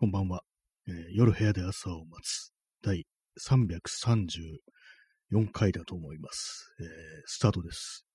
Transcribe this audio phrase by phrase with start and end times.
[0.00, 0.40] こんばんは、
[0.88, 3.04] えー夜部屋で朝を待つ第
[3.38, 6.86] 334回だと思います、えー
[7.26, 8.06] スタートです。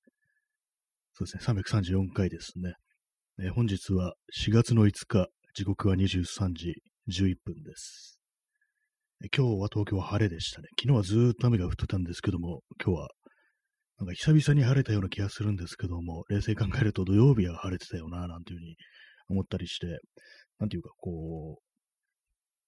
[1.13, 2.73] そうですね、334回ですね。
[3.39, 6.73] えー本日は4月の5日、時刻は23時
[7.07, 8.19] 11分です。
[9.23, 10.69] え今日は東京は晴れでしたね。
[10.81, 13.09] 昨日はずーっと雨が降ってたんですけども、今日は
[13.99, 18.75] なんか久々に晴れたような気がするんですけども、冷静に考えると土曜日は晴れてたよな、なんていうふうに
[19.29, 19.99] 思ったりして、
[20.57, 21.64] なんていうか、こう、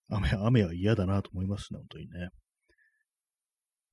[0.10, 2.30] 雨、雨は嫌だなと思いますね、本当にね。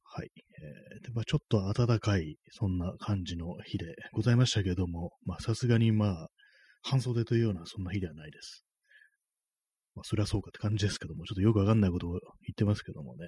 [0.04, 0.30] はい。
[0.36, 6.28] えーで、まあちょっと暖かい、そんな感じの日でございましたけれども、まあさすがにまあ、
[6.82, 8.64] 半袖というようなそんな日ではないです。
[9.94, 12.20] まあそれはそうかって感じですけども、ちょっとよくわかんないことを言
[12.52, 13.26] ってますけどもね。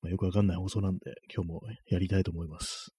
[0.00, 1.00] まあ、よくわかんない放送なんで、
[1.34, 2.90] 今日もやりたいと思います。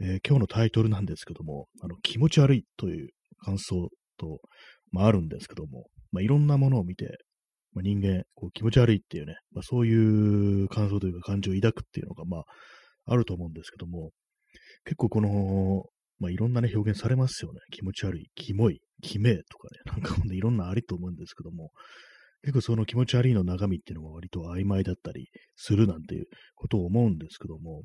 [0.00, 3.08] えー今日のタイトルなんですけども、あの、気持ち悪いという
[3.44, 4.40] 感想と、
[4.92, 7.18] まああるんですけども、まあいろんなものを見て、
[7.74, 9.94] まあ、人間、こう気持ち悪いっていうね、まあ、そうい
[10.64, 12.44] う感想というか感情を抱くっていうのが、まあ、
[13.06, 14.10] あると思うんですけども、
[14.84, 15.84] 結構この、
[16.18, 17.60] まあ、いろんなね、表現されますよね。
[17.70, 21.70] 気持ち悪い、キモい、キメとかね、 なんかほんといろんなありと思うんですけども、
[22.42, 27.82] 結構その気持ち悪いの中身っていうのが割と曖昧だったりするなんていうことを思うんですけども、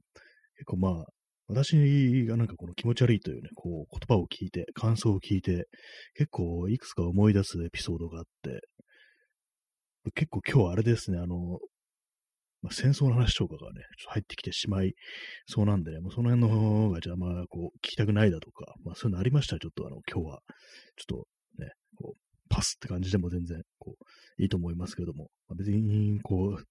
[0.57, 1.05] 結構まあ、
[1.47, 5.67] 私がなんかこの気持ち悪いというね、こう言葉を聞いて、感想を聞いて、
[6.15, 8.61] 結構いくつか思い出すエピソードがあって、
[10.11, 11.59] 結構今日あれですね、あの、
[12.61, 14.93] まあ、戦争の話とかがね、ちょっと入ってきてしまい
[15.47, 20.39] そうなんでね、もうその辺の方が、じゃあまあ、こう、聞きたくないだとか、まあそういうのありましたら、ちょっとあの、今日は、
[20.95, 21.25] ちょっ
[21.57, 22.17] とね、こう、
[22.49, 26.63] パスって感じでも全然、こう、いいと思いますけども、まあ、別に、こう、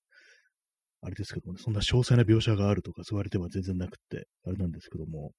[1.02, 5.32] あれですけどもね、そんな詳細な描写があるとか、そう言われては全然なくって、あれなんですけども、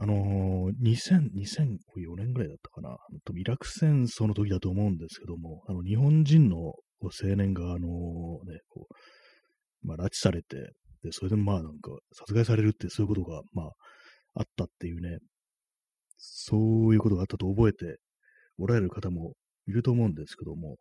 [0.00, 2.96] あのー、2000、2004年ぐらいだったかな。
[3.34, 13.70] イラク戦争の時だと思うんですけども、あの、日本人の青年が、あのね、こう、まあ、拉致されて、で、それでまあなんか、殺害されるってそういうことが、まあ、
[14.34, 15.18] あったっていうね、
[16.16, 17.98] そういうことがあったと覚えて
[18.58, 19.34] おられる方も
[19.66, 20.76] いると思うんですけども、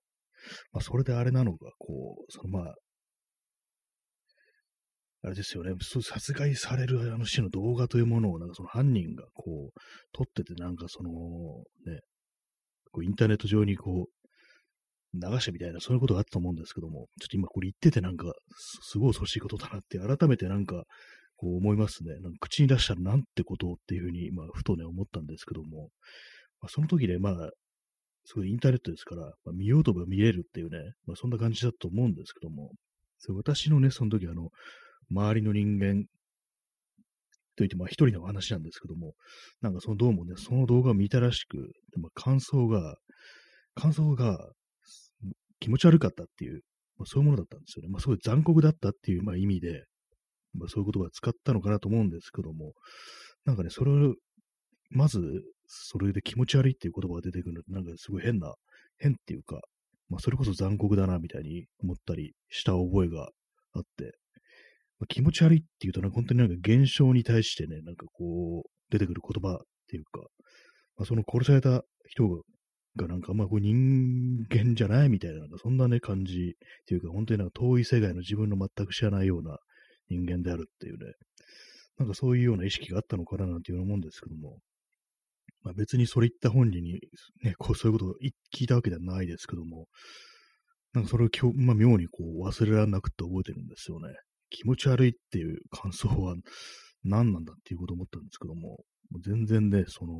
[0.72, 2.75] まあ、それであれなのが、こう、そのまあ、
[5.24, 9.80] あれですよね、殺害されるあの死の動画というものを、なんかその犯人がこう、
[10.14, 12.02] 撮ってて、なんかその、ね、
[12.92, 14.22] こうインターネット上にこう、
[15.14, 18.34] 流したみたいな、そういうことがあったと思うんですけども、ちょっと今これ言っててなんか、
[18.81, 20.86] すごい恐ろしいことだなって、改めてなんか、
[21.36, 22.14] こう思いますね。
[22.22, 25.90] なんか口に出したらなんてことをっていうふうに、まあ、ふとね、思ったんですけども、
[26.62, 27.50] まあ、その時ね、まあ、
[28.26, 30.78] すごいインターネットですから、まあ、見ようとば見れるっていうね、
[31.08, 32.72] まあ、そんな感じだと思うんですけども、
[33.18, 34.50] それ私のね、その時あの、
[35.12, 36.06] 周りの人間
[37.58, 39.14] といって、まあ一人の話なんですけども、
[39.62, 41.58] なんかそのどうもね、その動画を見たらしく、
[42.00, 42.96] まあ、感想が、
[43.76, 44.52] 感想が
[45.60, 46.62] 気持ち悪かったっていう、
[46.98, 47.90] まあ、そういうものだったんですよね。
[47.90, 49.86] まあすごい残酷だったっていう、まあ、意味で、
[50.54, 52.74] まあそういう言葉を使ったのかなと思うんですけども、
[53.46, 54.16] なんかね、それを、
[54.90, 55.20] まず、
[55.68, 58.54] それで気持ち悪いっていう言葉が出てくるの、なんかすごい変な、
[58.98, 59.62] 変っていうか、
[60.10, 63.30] まあそれこそ残酷だな、みたいに思ったりした覚えが
[63.74, 64.14] あって、
[65.07, 70.22] 気持ち悪いっていうと、なんか本当になんか現象に対してね、なんかこう、出てくる言葉っていうか、
[70.97, 72.28] まあ、その殺された人
[72.95, 79.57] がなんかあんまこう人間じゃないみたいな、なんかそんなね、感じっていうか、本当になんか遠い世界の自分の全く知らないような
[80.09, 81.13] 人間であるっていうね、
[81.97, 84.59] なんかそういうような意識があったのかななんていうふうに思うんですけども、
[85.63, 87.00] まあ別にそれ言った本人に、
[87.44, 88.16] ね、こうそういうことを
[88.56, 89.88] 聞いたわけではないですけども、
[90.94, 94.13] なんかそれを今日、まあ妙にこう忘れられなくって覚えてるんですよね。
[94.51, 96.35] 気持ち悪いっていう感想は
[97.03, 98.62] 何なんだっていうことを思ったんですけども、
[99.09, 100.13] もう全然ね、その、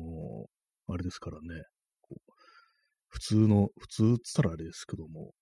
[0.88, 1.62] あれですからね、
[3.08, 5.32] 普通の、普通って言ったらあれですけども、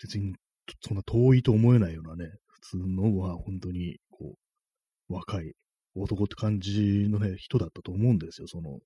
[0.00, 0.34] 別に
[0.80, 4.34] そんな遠いと思えないようなね、普通のは本当に、こ
[5.08, 5.52] う、若い
[5.94, 8.78] 男って感じのね、人だったと思うんですよ、その、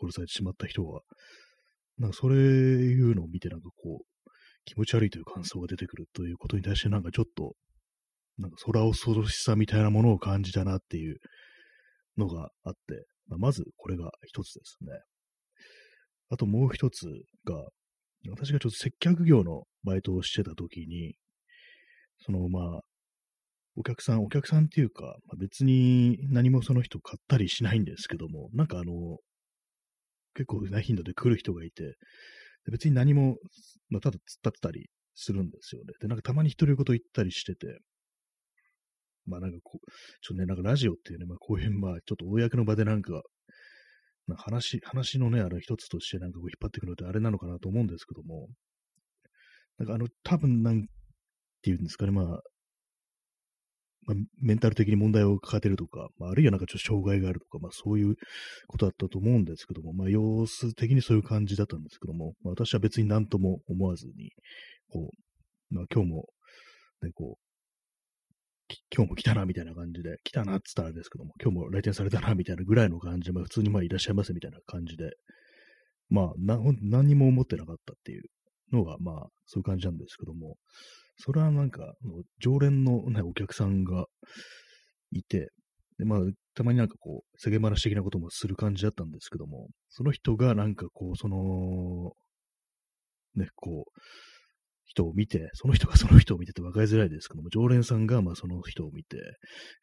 [0.00, 1.02] 殺されてしまった人は。
[1.98, 4.30] なんかそれいうのを見てなんかこう、
[4.64, 7.54] 気持ち悪いという感想が出てくるということに対してなんかちょっと、
[8.40, 11.18] なんか空恐ろしさみたいなものを感じたなっていう
[12.16, 14.92] のがあって、まあ、まずこれが一つですね。
[16.30, 17.06] あともう一つ
[17.44, 17.68] が、
[18.30, 21.14] 私がちょっと接客業のバイトをしてた時に、
[22.24, 22.80] そのまあ、
[23.76, 29.18] お客さん、お客さんっていうか、まあ、別に何もその人買ったりしないんですけども、なんかあの、
[30.34, 31.94] 結構な頻度で来る人がいて、
[32.70, 33.36] 別に何も、
[33.88, 35.92] まあ、ただ突っ立ってたりするんですよね。
[36.00, 37.78] で、なんかたまに独り言言ったりしてて、
[39.30, 39.90] まあなんかこう、
[40.20, 43.22] ちょっとね、なんかラジオっていうね、まあこういう、まあちょっと公の場でなんか、
[44.26, 48.48] なんか話、話のね、あれ一つとしてなんかこう引っ張ってくるのってあれなのかなと思うんですけども、
[49.78, 50.86] なんかあの、多分なん
[51.62, 52.40] ていうんですかね、まあ、
[54.06, 58.14] まあ、メンタル的に問題を抱えてるとか、まあ、あるいはなんかちょっと障害があるとか、まあそういう
[58.66, 64.32] ことだったと思うんですけども、まあ様子的にそういう感じだったんですけども、まあ私は別に何とも思わずに、
[64.90, 65.10] こ
[65.70, 66.26] う、まあ今日も、
[67.02, 67.49] ね、こう、
[68.94, 75.12] 今日も来たな、みたいな感じで、来たなって言ったらあれですけども、今日も来店されたな、みたいなぐらいの感じで、まあ普通にまあいらっしゃいませ、みたいな感じで、
[76.08, 78.22] まあな、何にも思ってなかったっていう
[78.72, 79.14] のが、まあ
[79.46, 80.56] そういう感じなんですけども、
[81.18, 81.94] それはなんか、
[82.40, 84.06] 常連の、ね、お客さんが
[85.12, 85.50] いて、
[85.98, 86.20] で、まあ、
[86.54, 92.12] たまになんかこう、世間話的なこともする感じだったんですけども、その人がなんかこう、その、
[93.34, 94.00] ね、こう、
[94.90, 99.18] 人を見て、その人がその人を見てて分かりづらいですけども、常連さんがまあその人を見て、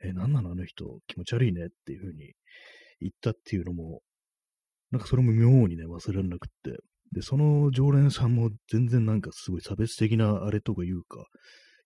[0.04, 2.34] え、なんなのあの人、気持ち悪いねっていうふうに
[3.00, 4.02] 言ったっていうのも、
[4.92, 6.78] なんかそれも妙にね、忘れられなくって、
[7.14, 11.24] で、その常連さんも全然なんかすごい差別的なあれとか言うか、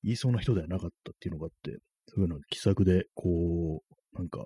[0.04, 1.78] 言いそうな人ではなかったっていうのがあって、
[2.08, 4.40] そういうの気さくで、こう、なんか、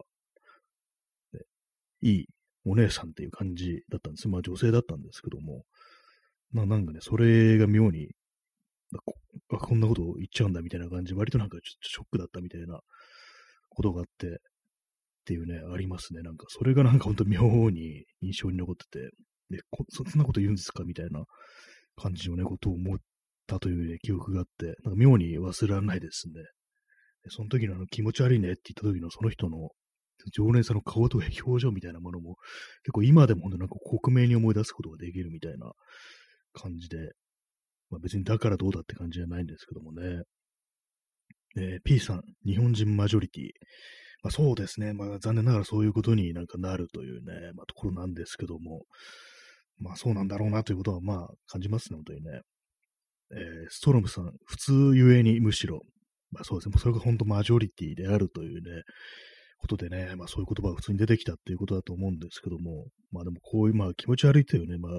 [1.32, 1.40] ね、
[2.02, 2.26] いい
[2.66, 4.28] お姉さんっていう感じだったんです。
[4.28, 5.64] まあ女性だったんですけども、
[6.52, 8.10] まあなんかね、それが妙に、
[8.94, 12.80] あこんなこと言っちゃうんだみたいな感じ、割となんかちょっとショックだったみたいな
[13.70, 14.32] ことがあって、っ
[15.26, 16.22] ていうね、ありますね。
[16.22, 19.10] なんか、それがなんか本当妙に印象に残ってて、
[19.50, 19.60] で、
[19.90, 21.24] そんなこと言うんですかみたいな
[21.96, 22.98] 感じのね、ことを思っ
[23.48, 26.44] たという、ね、記憶があって、なんか妙に忘れられないですね。
[27.24, 29.70] でその時のあの気持ち悪いねって言った時のその人の
[30.32, 32.36] 常連さんの顔とか表情みたいなものも、
[32.84, 35.72] 結構今でも本当なんか克明に思い出すことができるみたいな
[36.54, 36.98] 感じで、
[37.90, 40.22] まあ、別にだからどうだって感じじゃないんですけどもね。
[41.58, 43.44] えー、P さん、日本人マジョリティ。
[44.24, 44.94] まあ、そうですね。
[44.94, 48.84] まあ、残念ながらそういうことになんかなるというね、まあ、ところなんですけども、
[49.80, 52.42] まあそうなんだろうなということはまあ感じますね、本当にね。
[53.32, 55.82] えー、ストロムさん、普通ゆえにむしろ、
[56.32, 58.84] まあそうですね、それが本当マジョリティであるというね、
[59.58, 64.92] ことでね、まあそういう言葉が普通に出てきたっていうことだと思うんですけども、まあでもこういうまあ気持ち悪いというね、まあ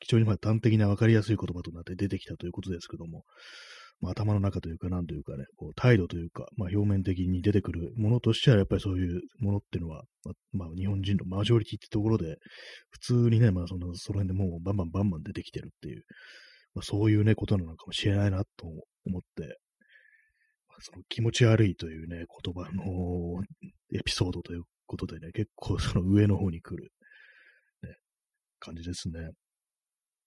[0.00, 3.24] 非常にまあ端的な分かりやすい言葉となって出てきたということですけども、
[4.00, 10.04] まあ、頭の中というか、なんというかね、こう態度というか、まあ、表面的に出てくるものとしては、やっぱりそういうものっていうのは、
[10.52, 12.36] まあ、日本人のマジョリティってところで、
[12.90, 16.04] 普通にね、まあ、その、その辺でもうバンバンバンバン出てきてるっていう、
[16.74, 18.66] まあ、そういうね、ことなのかもしれないなと
[19.06, 19.42] 思って、
[20.68, 23.42] まあ、その気持ち悪いというね、言葉の
[23.92, 26.92] エピソードということでね、結構その上の方に来る、
[27.82, 27.96] ね、
[28.60, 29.30] 感じですね。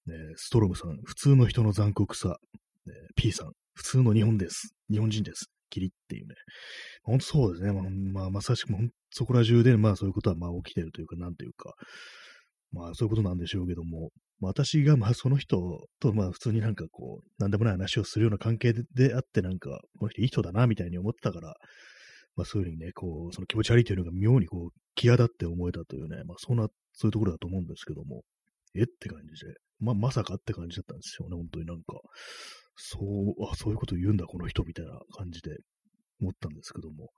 [0.07, 2.38] ね、ストロムさん、普通の人の残酷さ、
[2.86, 4.74] ね、P さん、普通の日本です。
[4.89, 5.51] 日本人です。
[5.69, 6.36] キリっていうね。
[7.03, 7.71] 本当そうですね。
[7.71, 8.74] まあ、まあ、まさしく
[9.12, 11.74] そこら中で、まあそういうことはまあ起きてるというか、なんというか、
[12.71, 14.09] まあそういうことなんでしょうけども、
[14.39, 21.53] まあ、私がまあその人とまあ普通になんかこう、なんでもない話をするような関係であって、なんか、この人いい人だなみたいに思ってたから、
[22.36, 28.24] まあそういうふうにね、こう、その気持ち悪いというのが妙にこう、際立って思えたというね、まあそんな、そういうところだと思うんですけども、
[28.75, 28.83] え？
[28.83, 31.83] って感じで、ままさかって感じだったんですよね、本当になんか。
[32.75, 35.57] そう、あ、そういうこと言うんだ、この人、みたいな感じで
[36.22, 37.10] 思ったんですけども。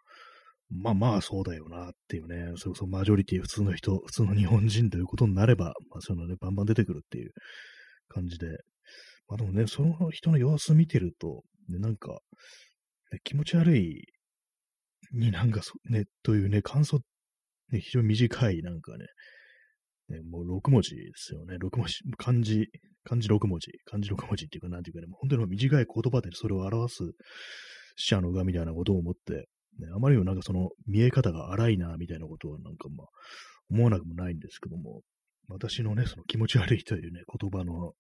[0.69, 7.31] まあまあ、そうだよな、っていうね、それこそマジョリティ、普通の人、普通の日本人ということになれば、まあそういうのね、バンバン出てくるっていう
[8.07, 8.48] 感じで。
[9.27, 12.19] まあでもね、その人の様子見てると、ね、なんか、
[13.11, 14.04] ね、気持ち悪い
[15.11, 16.99] になんかね、というね、感想、
[17.71, 19.06] ね、非常に短い、なんかね、
[20.10, 21.56] ね、もう6文字ですよね。
[21.56, 22.68] 6文字、漢字、
[23.04, 27.04] 漢字6文字、漢字6文字っていうか、なんていうかね、もう本当に短い言葉でそれを表す
[27.95, 29.48] 死者の画みたいなことを思って、
[29.80, 33.07] ね、あまりにもなんかその見え方が荒いな、みたいなことはなんかまあ、
[33.69, 35.02] 思わなくもないんですけども、
[35.48, 37.94] 私のね、その気持ち悪いというね、言葉の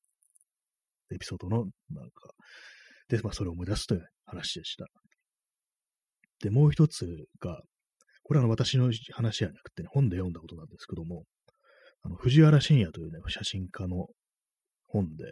[1.11, 2.29] エピソードの、なんか、
[3.09, 4.85] で、まあ、それを思い出すという話でした。
[6.41, 7.05] で、もう一つ
[7.39, 7.61] が、
[8.23, 11.23] これは私の話じゃなくて、ね、本で読んだことなんですけども、
[12.03, 14.07] あの藤原信也というね、写真家の
[14.87, 15.25] 本で、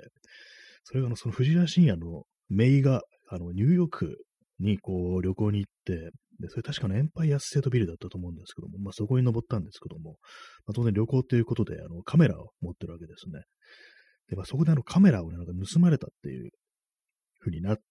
[0.83, 4.17] それがの、その藤原信也の姪が、あの、ニューヨーク
[4.59, 10.17] にこう旅行に行って、で、それ確かのエンパイアステートビルだったと思うんですけども、まあそこに登ったんですけども、
[10.65, 13.43] まあ当然旅行ということで、あの、カメラを持ってるわけですね。
[14.29, 16.49] で、まあそこであのカメラをね、なんか盗まれたっていう
[17.39, 17.83] 風になって、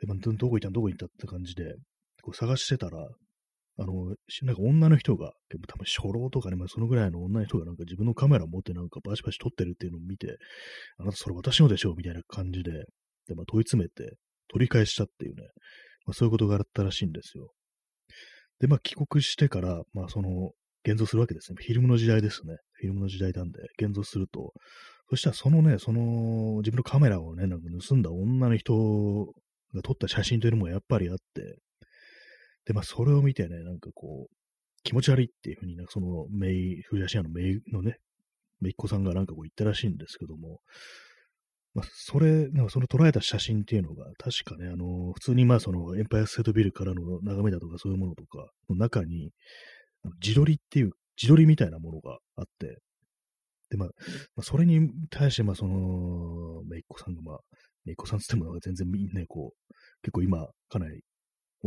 [0.00, 1.74] で、まあどこ行ったどこ行ったって感じで、
[2.22, 3.06] こう探してたら、
[3.78, 10.38] あの、なんか女の人が、でも多分初老とかね、まあ、そのぐらいの女の人がなんか自分のカメラを持ってなんかバシバシ撮ってるっていうのを見て、
[10.98, 12.72] あなたそれ私のでしょうみたいな感じで、
[13.28, 14.16] で、まあ、問い詰めて
[14.48, 15.42] 取り返したっていうね、
[16.06, 17.50] まあ、そういうことがあったらしいんですよ。
[18.60, 20.52] で、まあ、帰国してから、まあ、その、
[20.86, 21.56] 現像するわけですね。
[21.60, 22.56] フィルムの時代ですね。
[22.74, 24.52] フィルムの時代なんで、現像すると、
[25.10, 29.26] そしたらそのね、その自分のカメラをね、なんか盗んだ女の人
[29.74, 31.58] が撮った写真というのもやっぱりあって、
[32.66, 34.36] で、まあそれを見てね、なんかこう、
[34.82, 37.96] 気持ち悪いっていうふうに、なんかそのメイ、フジアシアのメイのね、
[38.60, 40.60] メイっ子さんがなんかこう言ったらしいんですけども、
[41.74, 49.30] まあ、それ、なんかその捉えた写真っていうのが、確かね、あの、普通にまあそのエンパイアステートビルからの眺めだとかそういうものとかの中に、
[50.22, 52.78] 自撮りっていう、自撮りみたいなものがあって、
[53.68, 53.88] で、まあ、
[54.36, 57.38] まあ、それに対して、まあその、めいっ子さんが、まあ、
[57.84, 61.02] めいっ子さんつっても全然ね、こう、結構今、かなり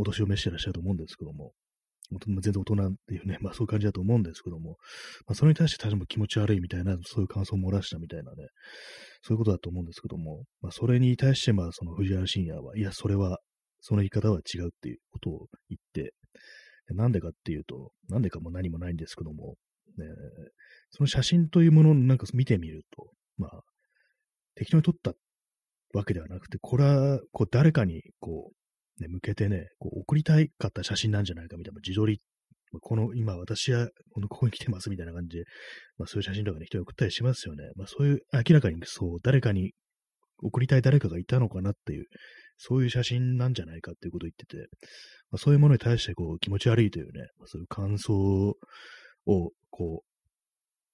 [0.00, 1.52] お年を召してらっしゃると思うんですけども、
[2.10, 4.78] 全然大人っていうね、 まあそういう感じだと思うんですけども、
[5.26, 8.48] まあそれに対して多分気持ち悪いみたいな、そういう感想を漏らしたみたいなね、
[9.22, 13.38] そういうことだと思うんですけども、まあそれに対してまあその藤原信也は、いや、それは、
[13.80, 16.14] その言い方は違うっていうことを言って、
[16.88, 19.56] なんでかっていうと、なんでかも何もないんですけども、
[19.96, 20.06] ね、
[20.90, 23.62] その写真というものをなんか見てみると、まあ、
[24.54, 25.14] 適当に撮った
[25.94, 28.59] わけではなくて、これは、こう、誰かに、こう、
[29.00, 32.20] ね、向けてね、こう、送りたいかった写真なんじゃないかみたいな、自撮り、
[32.80, 35.44] この、今私は、この、ここに来てますみたいな感じで、
[35.98, 37.70] まあそういう写真とかね、人に送ったりしますよね。
[37.76, 39.72] まあそういう、明らかにそう、誰かに、
[40.42, 42.06] 送りたい誰かがいたのかなっていう、
[42.56, 44.68] そういう写真なんじゃないかっていうことを言ってて、
[45.30, 48.56] まあ、そういうものに対してこう気持ち悪いというね、まあ、そういう感想を
[49.70, 50.10] こう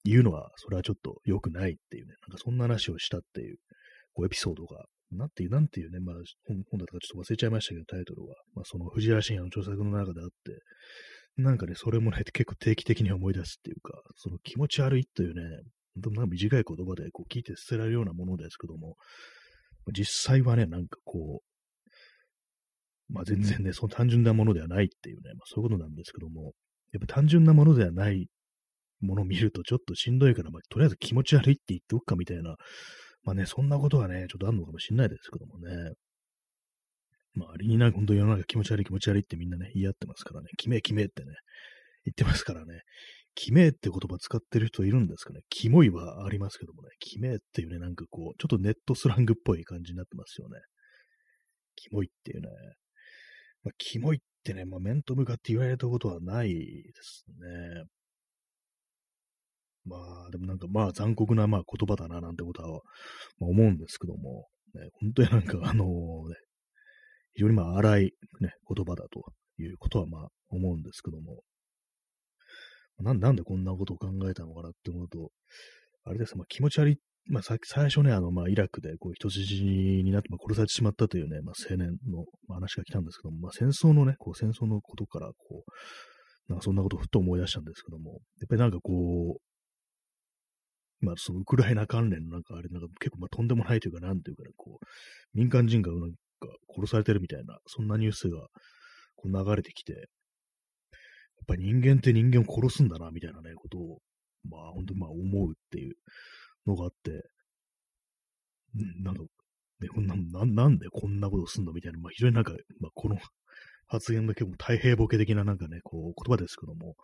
[0.03, 3.57] 言うのは、それはちょっと良くないっていうね、なんかそんな話をしたっていう、
[4.13, 10.61] こうエピソードが、なんていう、なんていうね、まあ本本だったかちょっと忘れちゃいましたけど、タイトルは、まあその藤原信也の著作の中であって、
[11.37, 15.41] なんかね、それもね、結構定期的に思い出すっていうか、その気持ち悪いというね、
[15.95, 18.95] なんか短い言葉でこう聞いて捨てられるようなものですけども、
[19.93, 21.41] 実際はね、なんかこ
[23.09, 26.53] う、まあ全然ね、その単純なものではないっていうね、まあそういうことなんですけども、
[26.91, 28.27] やっぱ単純なものではない
[29.01, 32.55] ものを見るとちょっとしんどいから、まあ、とりあえず気持ち悪いって言っておくかみたいな、
[33.27, 35.91] まあね、そんなことはね、ちょっとあるのかもしれないですけどもね。
[37.33, 41.33] まあ、あれになんか本当に世の中気持ち悪い気持ち悪いってみんなね、言い合ってますからね、決め決めってね、
[42.05, 42.83] 言ってますからね、
[43.35, 50.61] 決めって言葉使ってる人いるんですかね、キモいはありますけどもね、決めっていうね、なんかこう、ちょっとネットスラングっぽい感じになってますよね。
[51.75, 52.47] キモいっていうね。
[53.63, 56.53] まあ、キモいってね、まあ、面と向かって言われたことはないで
[57.01, 57.83] すね。
[59.87, 62.69] まあ、でもなんかまあ残酷なまあ言葉だななんてことは、
[63.39, 66.35] まあ、思うんですけども、ね、本当になんかあのね、
[67.33, 69.23] 非常にまあ荒い、ね、言葉だと
[69.59, 71.41] いうことはまあ思うんですけども、
[72.99, 75.29] なんなんでこんなことを考えたのかなって思うと、
[76.05, 76.97] あれです、まあ、気持ち悪い、
[77.29, 89.41] まあ、さ最初ね、あの、まあ、イラクでこう人質になって、まあ、殺されてしまったというね、まあ、青年の、まあ、話が来たんですけども、まあ、戦争のね、こう戦争のことから、こう、なんかそんなことをふっと思い出したんですけども、やっぱりなんかこう、
[91.01, 94.85] まあ、そのウクライナ関連のなんかあれ、なんか結構まあとんでもないというか、なんていうか、こう、
[95.37, 96.17] 民間人がなんか
[96.75, 98.47] 殺されてるみたいな、そんなニュースが
[99.15, 100.03] こう流れてきて、やっ
[101.47, 103.99] ぱ人間って人間を殺すんだな、みたいなね、ことを、
[104.49, 105.95] まあ本当にまあ思うっていう
[106.65, 107.29] のがあって、
[108.75, 109.21] んなんか、
[109.79, 111.73] ね、こんなな、なんでこんなことすんの？
[111.73, 113.17] みたいな、まあ非常になんか、まあこの
[113.87, 116.95] 発言だけも太平ボケ的ななんかね、こう言葉ですけども、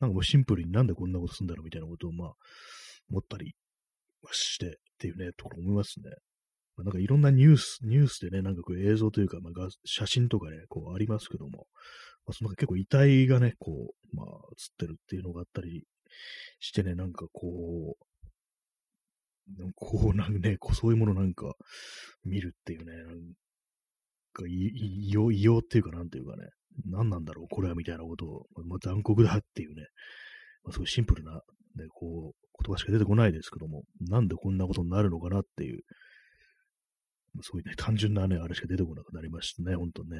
[0.00, 1.64] なんかもうシンプルになんでこんなことすんだろう？
[1.64, 2.32] みたいなことを、まあ、
[3.10, 3.54] 思ったり
[4.32, 6.10] してっていうね、ところ思いますね。
[6.76, 11.66] まあ、なんかいろんなニュース、ニュースでね、なんかこう映像というか、まあ、写真とかね、こうありますけども、
[12.26, 14.32] まあ、その結構遺体がね、こう、まあ、映っ
[14.78, 15.84] てるっていうのがあったり
[16.60, 18.08] してね、なんかこう、
[19.74, 21.54] こうなんかね、こうそういうものなんか
[22.24, 23.16] 見るっていうね、なん
[24.32, 26.48] か異様、異様っていうかなんていうかね、
[26.86, 29.86] 何なんだろう、これはみたいなことを、まあ、残酷だっていうね、
[30.64, 31.40] まあ、すごいシンプルな、ね、
[31.88, 35.82] こう、言葉しか出てこないですけども、なんでこんなことになるのかなっていう、
[37.42, 40.18] そういうね、単純なね、あれしか出てこなくなりましたね、ほんとね。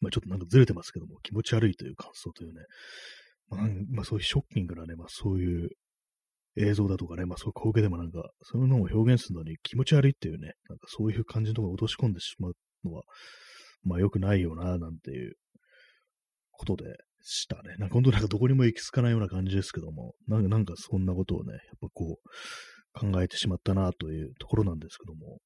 [0.00, 2.60] まあちょっとなんかずれてますけども、気持ち悪いという感想というね、
[3.50, 5.70] まあ、まあ、そういうショッキングなね、まあそういう
[6.56, 12.52] 映像だとかね、まあそういう光景でもなんか、そういうのを表現するのに気持ち悪いっていうね、なんかそういう感じのところを落とし込んでしまう
[12.84, 13.02] のは、
[13.82, 15.34] まあ良くないよな、なんていう
[16.52, 16.84] ことで、
[17.22, 17.76] したね。
[17.78, 25.38] なんか本当なんかどこにも行き着かないような感じですけども、なんかそんなことをね、やっぱこう考えてしまったなというところなんですけども。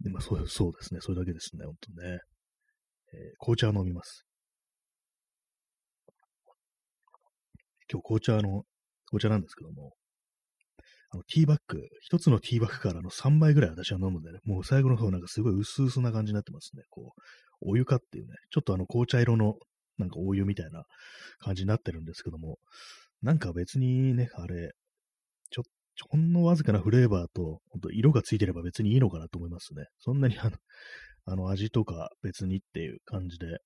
[0.00, 1.00] でまあそうそうですね。
[1.00, 2.18] それだけですね、本当ね。
[3.12, 4.24] えー、紅茶を飲みます。
[7.90, 8.64] 今日紅茶の、
[9.06, 9.92] 紅茶なんですけども、
[11.10, 16.82] あの、ティーバッグ、一つのティーバッグからの3倍ぐらい私は飲むんでね、もう最後の方なんかすごい薄々な感じになってますね。
[16.90, 17.20] こう、
[17.60, 19.54] お湯かっていうね、ちょっとあの紅茶色の
[19.98, 20.84] なんかお湯みたいな
[21.38, 22.58] 感じになってるんですけども、
[23.22, 24.72] なんか別にね、あれ、
[25.50, 25.62] ちょ、
[26.10, 29.86] ほんのわずかなフレーバーと、ほんと色がついてれば別にいいのかなと思いますね。
[30.00, 30.50] そんなにあの、
[31.26, 33.58] あの味とか別にっていう感じで、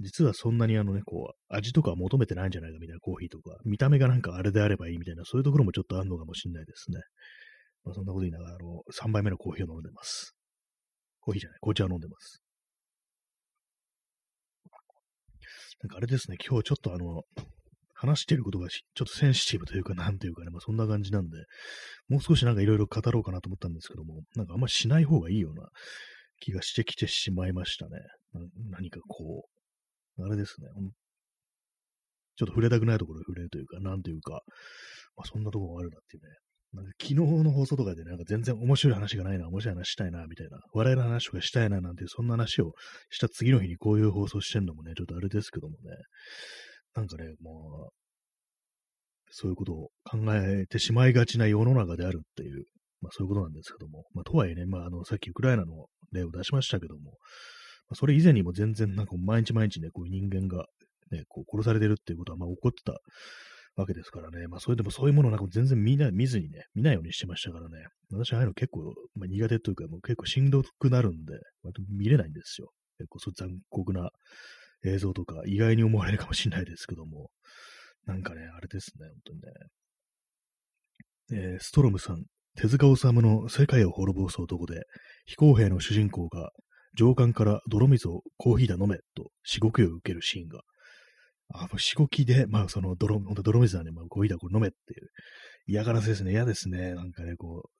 [0.00, 7.00] 実はそんなにあのね、こう、味とか求めてないんじゃないかみたいなコーヒーとか、見た目がなんかあれであればいいみたいな、そういうところもちょっとあるのかもしれないですね。
[7.84, 10.35] まあ、そんなこと言いながら、あの、3杯目のコーヒーを飲んでます。
[11.26, 12.40] コーヒーじゃない、紅茶を飲んでます。
[15.82, 17.24] なんかあれですね、今日ちょっとあの、
[17.94, 21.36] 話してることがちょっとセンシティブというか、なんていうかね、まあそんな感じなんで、
[22.08, 25.68] もう少しなんかいろいろ語ろうかなと思ったんですけども、なんかあんましない方がいいような
[26.38, 27.98] 気がしてきてしまいましたね。
[28.70, 29.48] 何かこ
[30.18, 30.68] う、あれですね、
[32.36, 34.42] ちょっと触れたくないところで触れるというか、なんというか、
[35.16, 36.28] まあそんなところがあるなっていうね。
[37.00, 42.72] 昨日の放送とかでなんか全然面白い話がないな、面白い話したいな、みたいな、笑いの話とかしたいな、なんて、そんな話を
[43.10, 45.96] した次の日にこういう放送してんのもね、ちょっとあれですけどもね、
[46.94, 47.92] なんかね、もう、
[49.30, 52.64] そういうことを考えてしまいがちな世の中であるっていう、
[53.00, 57.12] まあそういうことなんですけども、まあとはいえね、まああの、さっきウクライナの例を出しましたけども、
[57.88, 60.66] まあ、それ以前にも全然なんか毎日毎日ね、こういう人間が
[61.10, 62.98] ね、こう殺されてるっていうことはまあ起こってた
[63.76, 64.48] わけですからね。
[64.48, 67.86] まあ、それでもそういうものなんか全然見な見ずにね、見ないようにしてましたからね。
[68.10, 71.34] 私、ああいうの結構、まあ、苦手というか、もう結構しんどくなるんで、
[71.90, 72.70] 見れないんですよ。
[72.98, 74.10] 結構そう残酷な
[74.84, 77.30] 映像とか、意外に思われるかもしれないですけども。
[78.06, 79.46] なんかね、あれですね、本当にね。
[81.32, 82.24] えー、ストロムさん、
[82.56, 84.84] 手塚治虫の世界を滅ぼす男で、
[85.26, 86.50] 非公平の主人公が
[86.94, 90.62] 上官から泥水をコーヒーだ飲めとしごきを受けるシーンが
[91.48, 95.08] あの、しごきで、まあ、その、泥、ほんと泥水はね、まあ、こういだこれ飲めっていう、
[95.66, 96.32] 嫌がらせですね。
[96.32, 96.94] 嫌ですね。
[96.94, 97.76] なんかね、こう、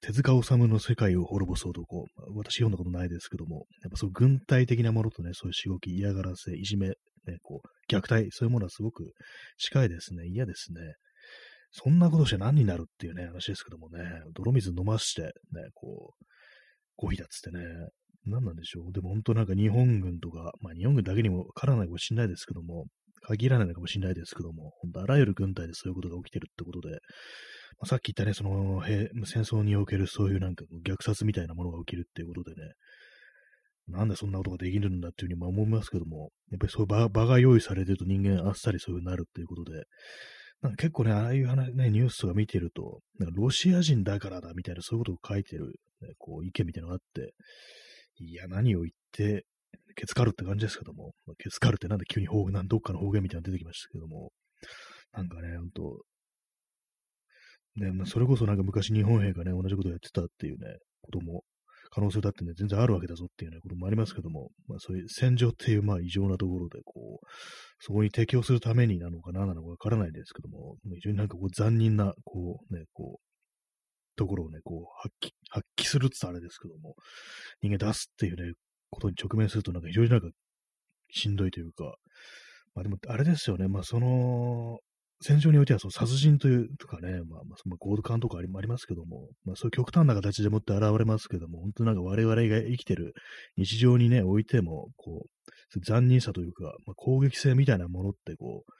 [0.00, 2.04] 手塚治虫の世界を滅ぼす男。
[2.34, 6.94] 私読んだことないですけども、やっぱそう軍隊的なものとね、そういうしごき、嫌がらせ、いじめ、ね、
[7.42, 9.12] こう、虐待、そういうものはすごく
[9.58, 10.26] 近いですね。
[10.26, 10.80] 嫌ですね。
[11.70, 14.00] そんなことして何になるっていうね、話ですけどもね、
[14.34, 15.30] 泥水飲まして、ね、
[15.74, 16.24] こう、
[16.96, 17.64] コーヒだっつってね、
[18.26, 18.92] 何なんでしょう？
[18.92, 22.86] でも本当なんか日本軍とか、まあ日本軍だけにもからないかもしれないですけども、
[23.22, 26.98] 限らないのかもしれないですけども、本当あらゆる軍隊でそういうことが起きてるってことで、ま
[27.82, 28.82] あ、さっき言ったね、その
[29.24, 32.72] 戦争におけるそういうなんか虐殺みたいなものが起きるっていうことでね、
[33.88, 39.84] なんでそんなことができるんだっていうふうに思いますけども、やっぱりそういう場場が用意されてると人間あっさりそういうふうになるっていうことで、
[40.60, 47.34] なんか結構ね、ああいう話、ね、ニュースとか見てると、なんかロシア人だからだみたいなそういうことを書いてる、ね、こう意見みたいなのがあって、
[48.18, 49.44] いや、何を言って、
[49.94, 54.32] ケツカルって感じですけども、ケツカルってなんで急に方言、どっかの方言みたいなの出てきましたけども、
[55.12, 56.02] なんかね、ほんと、
[57.76, 61.42] ね、まあ、それこそなんか昔日本兵がね、同じことやってたっていうね、ことも、
[61.94, 67.26] 可能性だってね、全然あるわけだぞっていうね、こともありますけども、まあそういう戦場っていうまあ異常なところで、こう、
[67.80, 73.31] そこに適応するためになのかな、なのかわからないですけども、非常になんかこう残忍な、こうね、こう、
[74.22, 76.94] ところをね、こう、発揮、発揮するって言ったらあれですけども、
[77.60, 78.52] 人間出すっていうね、
[78.90, 80.28] ことに直面するとなんか非常になんか
[81.10, 81.96] しんどいというか、
[82.74, 84.78] まあでもあれですよね、まあその、
[85.24, 93.14] 戦場においてはその殺人というとかね、まあ、まあ、そのゴール感とかありますけども、まあそういう極端な形でもって現れますけども、本当なんか我々が生きてる
[93.56, 98.72] 日常にね、おいても、こう、残忍さというか、まあ、攻撃性みたいなものってこう、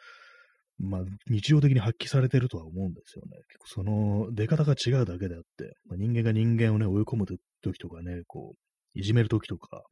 [0.82, 3.38] まあ、日常的に発揮されてるとは思うんですよね。
[3.48, 9.84] 結構その出方が違うだけであって、まあ、人間が人間をね、追い込む時とかね、こう、いじめる時とか、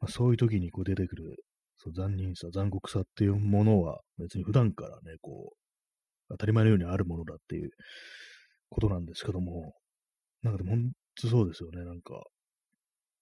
[0.00, 1.44] まあ、そういう時にこう出てくる、
[1.76, 5.56] そう残忍さ、残酷さっていうものは、別に普段からね、こう、
[6.30, 7.70] 当たり前のようにあるものだっていう
[8.70, 9.74] ことなんですけども、
[10.42, 12.14] なんかでも本当そうですよね、なんか、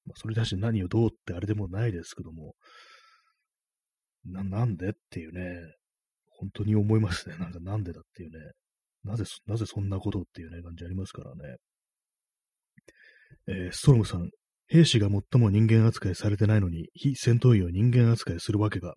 [0.04, 2.54] まあ、それに対して何をどうってあれでもないですけども、
[4.26, 5.56] な、なんでっていうね、
[6.42, 7.36] 本当に思いますね。
[7.38, 8.38] なんかなんでだっていうね。
[9.04, 11.56] なぜ、なぜそんなことっていうね、感じありますからね。
[13.46, 14.28] えー、ストロムさん、
[14.66, 18.94] 兵士が最も人間扱いされてないのに、非戦闘員を人間扱いするわけが。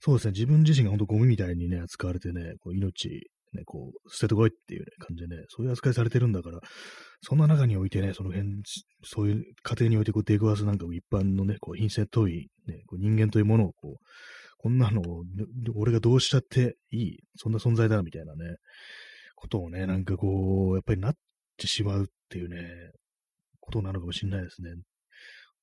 [0.00, 3.08] そうですね、自分自身が本当ゴミみたいにね、扱われてね、こう命、
[3.52, 6.58] ね、こう、捨ててこいっていう、ね、感じでね、そういう扱いされてるんだから、
[7.22, 8.48] そんな中においてね、その辺、
[9.04, 14.04] そういう家庭においてこう出くわすなんか一般のね、こう、品性遠い、ね、こう人間というものをこう、
[14.64, 15.02] こんなの、
[15.74, 18.56] 俺がどうしたっていい、そんな存在だ、みたいなね、
[19.36, 21.14] ことをね、なんかこう、やっぱりなっ
[21.58, 22.64] てしまうっていうね、
[23.60, 24.70] ことなのかもしれないですね。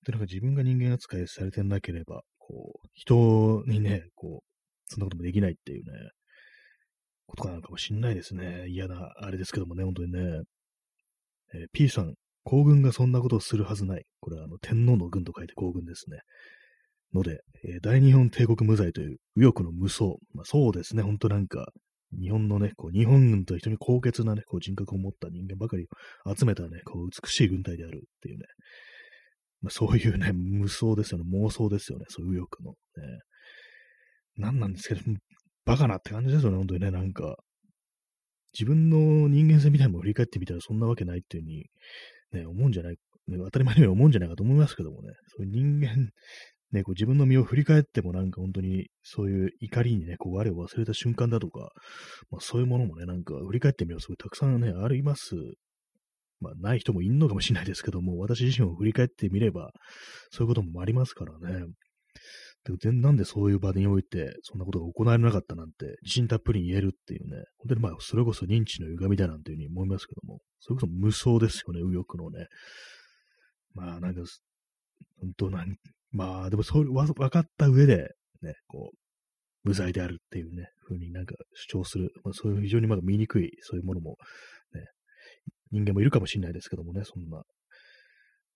[0.05, 4.47] で、なんか自分が人間扱いされてなければ、こう、人にね、こう、
[4.85, 5.91] そんなこともできないっていうね、
[7.25, 8.67] ことなのかもしれないですね。
[8.67, 10.43] 嫌な、あれですけどもね、本当にね。
[11.55, 14.05] えー、P さん、皇軍がそんなことをするはずない。
[14.19, 16.19] これはあの、天皇の軍と書いて皇軍ですね。
[17.13, 20.05] ので、えー、大日本帝国無罪という右翼の無双。
[20.33, 21.67] まあ、そうですね、ほんとなんか、
[22.19, 25.87] 日本のね、こう日本軍と非常に高潔なね、こう人格を持った人間ばかり
[26.25, 28.45] を集めたね、こう美しい軍隊であるっていうね、
[29.61, 33.19] まあ、そういうね、無双ですよね、妄想ですよね、そういう右翼の、ね。
[34.37, 35.01] 何なんですけど、
[35.65, 37.37] バカなって感じですよね、本当にね、なんか。
[38.53, 41.65] 自分の人間性みたいなのも振り返ってみたらそんなわけないっていうふうに、
[42.33, 42.97] ね、思うんじゃない、
[43.27, 46.09] ね、当たり前のように思うんじゃないかと思いますけどもね、そういう人間、
[46.71, 51.71] ね、こう自分の身を振り返ってもなんか本当にそういう怒りにね、こう我を忘れた瞬間だとか、
[52.29, 55.35] まあ、そういうものもね、なんか振り返ってみるとすごいたくさんね、あります
[56.41, 59.71] まあ、ない人もいんのかもしれないですけども、私自身を振り返ってみれば、
[60.31, 61.65] そういうこともありますからね。
[62.63, 72.47] でなんでそういう場において、そんなことが行われなかったなんて、自信たっぷりに言えるっていうね、本当にまあ、それこそ認知の歪みだなんていうふうに思いますけども、それこそ無双ですよね、右翼のね。
[73.73, 74.21] まあ、なんか、
[75.19, 75.75] 本当なん、
[76.11, 78.97] まあ、でもそう、わ、分かった上で、ね、こう、
[79.63, 84.17] 無罪であるっていうね、ふうになんか主張する、まあ、そういう非常にまだ醜い、そういうものも、
[84.73, 84.85] ね、
[85.71, 87.43] 人間もいるかもしれないですけどもね、そんな。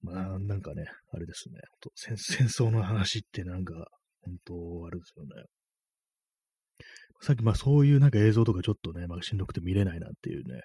[0.01, 1.59] まあ、なんかね、あれですね、
[1.95, 3.73] 戦 戦争の話ってなんか、
[4.21, 5.43] 本当、あれですよね。
[7.21, 10.61] さっき、まあそういうなんか映像とかちょっとね、まあしんどくて見れないなっていうね、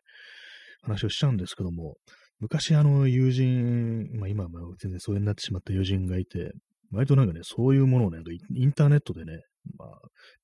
[0.82, 1.96] 話をしちゃうんですけども、
[2.40, 6.52] 昔あの友人、まあ今は全然そうになってしまった友人がいて、
[6.92, 8.18] 割となんかね、そういうものをね、
[8.54, 9.42] インターネットでね、
[9.76, 9.88] まあ、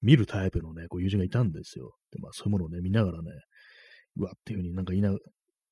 [0.02, 1.94] 見るタイプのね、こう友人がいたんですよ。
[2.12, 3.30] で、まあそういうものをね、見ながらね、
[4.16, 5.16] うわっていうふうになんかいな、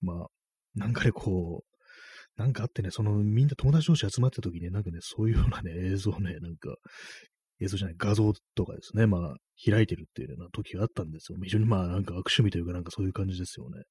[0.01, 0.27] まあ、
[0.75, 6.75] なんかね、こう、なんかあってね、そのみんな友達同士集まってた時にね、なんかね、そういうようなね、映像ね、なんか、
[7.61, 9.35] 映像じゃない、画像とかですね、まあ、
[9.65, 11.39] 開いてるっていうような時があったんですよ。
[11.43, 13.83] 非常にまあ、なんか悪趣味というか、なんかそういう感じですよね。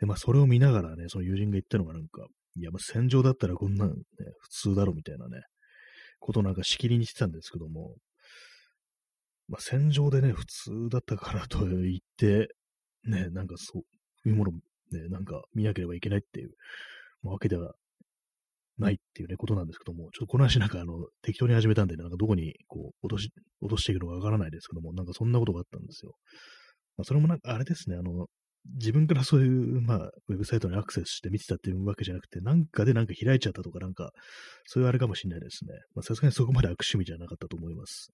[0.00, 3.94] で、まあ、それを見ながらね、その友人が言ったのがなんか、いや、まあ、戦場だったらこんなんね、
[4.40, 5.42] 普通だろみたいなね、
[6.24, 7.96] ことなんかしきりにしてたんですけども、
[9.46, 12.48] まあ、戦場でね、普通だったからと言って、
[13.04, 13.80] ね、なんかそ
[14.24, 16.52] ういうものね、なんか見なければいけないっていう
[17.24, 17.74] わけでは
[18.78, 26.14] ないっていうね、ことなんですけども、ちょっとこの話なんかあの、適当に始めたんで、ね、なんかどこにこう、落とし、落としていくのかわからないですけども、なんかそんなことがあったんですよ。
[26.96, 28.28] まあ、それもなんかあれですね、あの、
[28.66, 29.98] 自分からそういう、まあ、
[30.28, 34.10] ウェブサイトにアクセスして見てたっていうわけじゃなくて、なんかでなんか開いちゃったとか、なんか、
[34.66, 35.74] そういうあれかもしれないですね。
[35.94, 38.10] まあ、さすがにそこまで悪趣味じゃなかったと思います。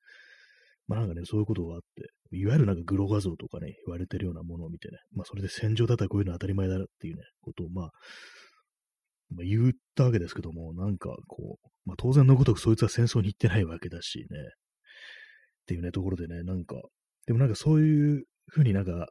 [0.89, 7.91] まあなんかね、そういうことがあって、いわゆるなんかグロ画像とかね、言われてるようなものを見てね、まあそれで戦場だったらこういうの当たり前だっていうね、ことをまあ、
[9.31, 16.75] まあ、言ったわけですけども、なんかこう、まあ、当然のごとくそいつは戦争に行ってないわけだしね、っていうね、ところでね、なんか、
[17.27, 19.07] でもなんかそういうふうになんか、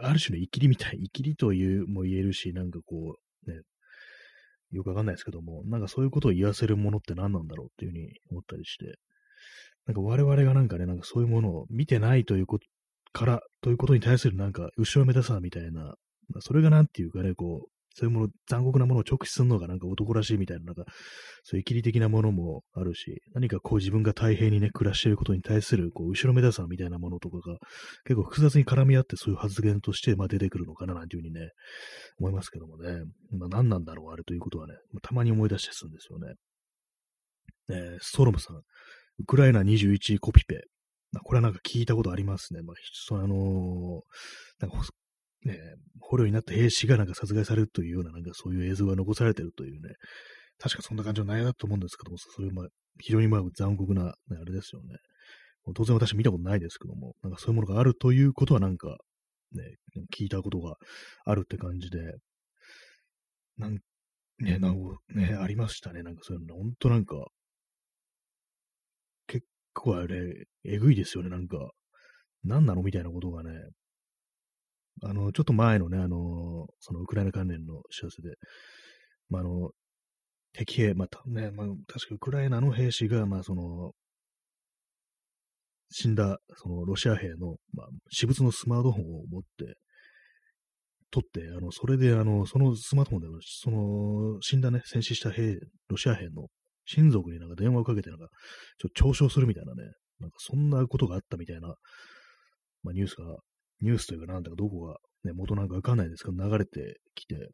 [0.00, 3.60] ある種の生きりみたい、生きりというも言えるし、なんかこう、ね、
[4.72, 8.98] よくわかんないですけども、なんかそういうことを言わせるものって何なんだろうっていうふうに思ったりして、
[9.86, 12.66] なんか我々がなんかね、なんかそういうものを見てないということ
[13.12, 15.94] から、ということに対するなんか後ろめたさみたいな、
[16.40, 20.84] それがなんていうかね、こう、そういうもの、残酷なものを直視するのがなんか男らしいみたいな、なんか、
[21.44, 27.58] そういう生きり的なものもあるし、何かこう自分が太平にね、暮らしていることに対する、こう、後ろめたさみたいなものとかが、
[28.04, 31.50] 結構複雑に絡み合ってそういう発言として、まあ出てくるのかな、なんていうふうにね、
[32.18, 33.02] 思いますけどもね。
[33.36, 36.34] まあ何なんだろう、あれということはね、たまに思い出してするんですよね。
[37.68, 38.62] えー、ストロムさん、ウ
[39.26, 40.62] クライナ21コピペ。
[41.24, 42.62] これはなんか聞いたことありますね。
[42.62, 44.86] まあ、そのあのー、なんか
[45.44, 45.58] ね、
[46.00, 49.94] 捕虜になった兵士がなんか殺害されるというような、なんかそういう映像が残されてるというね、
[50.58, 52.66] 確かそんな感じの内容だと思うんですけども、そういう、まあ、
[52.98, 54.96] 非常にまあ残酷な、ね、あれですよね。
[55.74, 58.96] 当然私見たことないですけども、なんかそういうものがあるということはなんか、
[59.52, 59.62] ね、
[60.14, 60.76] 聞いたことが
[61.24, 61.98] あるって感じで、
[63.56, 63.78] なん
[64.38, 64.76] ね、なん
[65.14, 66.02] ね、ありましたね。
[66.02, 67.26] なんかそういうの、ほんとなんか、
[69.26, 71.70] 結構あれ、えぐいですよね、なんか。
[72.42, 73.50] 何なのみたいなことがね、
[75.02, 78.34] あの、ちょっと前のね、あの、そのウクライナ関連の知らせで、
[79.28, 79.70] まあ、あの、
[80.52, 83.92] 敵兵、まあ、ね、まあ、確かウクライナの兵士が、まあ、その、
[85.90, 89.76] 死んだ、その、ロシア兵の、まあ、私物のスマートフォンを持って、
[91.10, 95.56] 取って、あの、それで、あの、そのスマートフォンで、その、死んだね、戦死した兵、
[95.88, 96.46] ロシア兵の
[96.86, 98.26] 親族になんか電話をかけて、なんか、
[98.78, 101.74] ちょっと嘲笑するみたいなね、なんかそんなことがあったみたいな、
[102.82, 103.36] まあ、ニュースが
[103.80, 107.50] ニュースというかなんだかどこが、ね、元なんかわかんないですけど、流れてきて、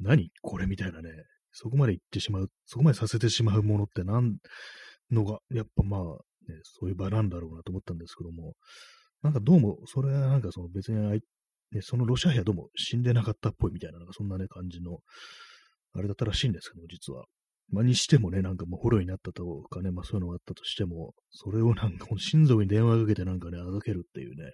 [0.00, 1.10] 何これみたいなね、
[1.52, 4.36] そこまで言ってしまう、そこまでさせてしまうものって何
[5.10, 8.54] のが、やっぱまあ、ね、そういう場なんだろうなと思ったんですけども、
[9.22, 11.20] なんかどうも、それはなんかその別にあい
[11.72, 14.98] ね、そのロシア兵はどうも死んでなかったっぽいみたいな、なんかそんなね、感じの、
[15.94, 17.24] あれだったらしいんですけども、実は。
[17.70, 24.52] まあ、にしてもね、なんかもう捕虜になったとかね、まあそういうのがあったとしても、それをなんか、親族に電話かけてなんかね、預けるっていうね、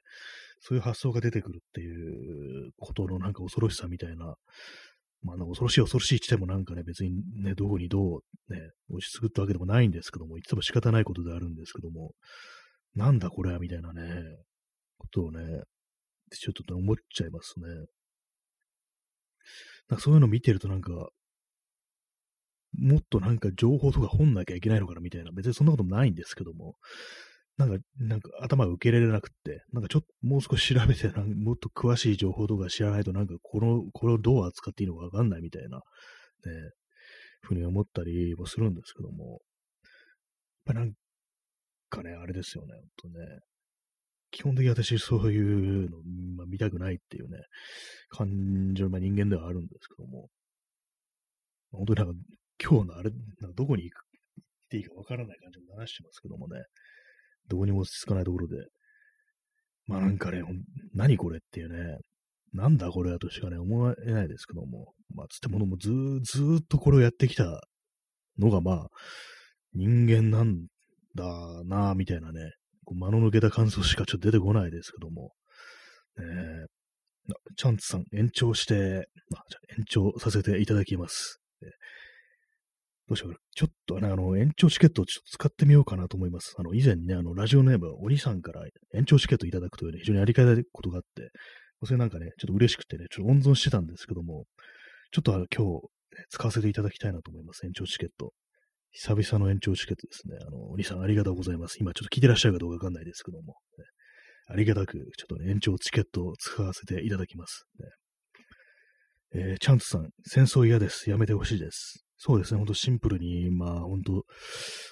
[0.60, 4.34] そういう発想が出てくるっていうことのなんか恐ろしさみたいな、
[5.22, 12.12] まあ恐ろしい恐ろしいってもなんかね、別にね、どこにどうね、押し作ったわけでもないんですけども、言っても仕方ないことであるんですけども、
[12.94, 14.22] なんだこれはみたいなね、
[14.98, 15.62] ことをね、
[16.30, 17.66] ちょっと思っちゃいますね。
[19.88, 21.10] なんかそういうの見てるとなんか、
[22.78, 26.76] もっとなんか情報とか本なきゃいけないのかなみたいな、別にそんなこともないんですけども、
[27.58, 35.82] なんか、なんか頭が受け入れられなくって、なんかちょっともう少し調べて、なんもっと詳しい情報とか知らないと、なんかこの、これをどう扱っていいのかわかんないみたいな、ね、
[37.42, 39.42] ふうに思ったりもするんですけども、
[40.66, 40.92] やっぱなん
[41.90, 43.40] かね、あれですよね、ほんとね。
[44.30, 45.98] 基本的に私そういうの、
[46.36, 47.38] まあ、見たくないっていうね、
[48.08, 50.28] 感情、まあ、人間ではあるんですけども、
[51.70, 52.20] 本当になんか
[52.62, 53.10] 今日のあれ、
[53.56, 54.02] どこに行くっ
[54.70, 56.62] ていいかわからない感じも話してますけどもね、
[57.48, 58.56] どうにも落ち着かないところで、
[59.86, 60.42] まあなんかね、
[60.94, 61.98] 何これっていうね、
[62.52, 65.90] なんだこれはとしかね、思えないですけども、まあつってものもず
[66.22, 67.62] ずーっとこれをやってきた
[68.38, 68.88] のがまあ、
[69.74, 70.66] 人間なん
[71.14, 71.24] だ
[71.64, 72.52] なぁ、みたいなね、
[72.84, 75.32] こう間の抜けた感想しかちょっと出てこないですけども、
[76.18, 76.22] え。
[76.22, 76.66] ー、
[77.56, 81.41] チャンツさん延長して、まあ、じゃ延長させていただきます。
[83.12, 86.54] どうしようかちょっとね、あの、延長チケットをちょっと使ってみようかなと思います。
[86.58, 88.62] あの、以前ね、あの、ラジオネーム、お兄さんから
[88.94, 91.30] 延長チケットいただくというね、非常にありがたいことがあって、
[91.84, 94.44] それなんかね、ちょっと嬉しくてね、ちょっと温存してたんですけども、
[95.10, 95.88] ちょっとあの今日、
[96.30, 98.32] 使わせていただきたいなと思います、延長チケット。
[98.92, 100.38] 久々の延長チケットですね。
[100.46, 101.76] あの、お兄さんありがとうございます。
[101.80, 103.84] 今ちょっと聞いてらっしゃるかどうかわかんないですけども、ね、
[104.48, 107.66] ありがたく、ちょっとね、延長チケットを使わせていただきます。
[107.78, 107.88] ね
[109.34, 111.08] えー、チャンツさん、戦争嫌です。
[111.08, 112.04] やめてほしいです。
[112.24, 114.26] そうですね、ほんとシンプルに、まあほんと、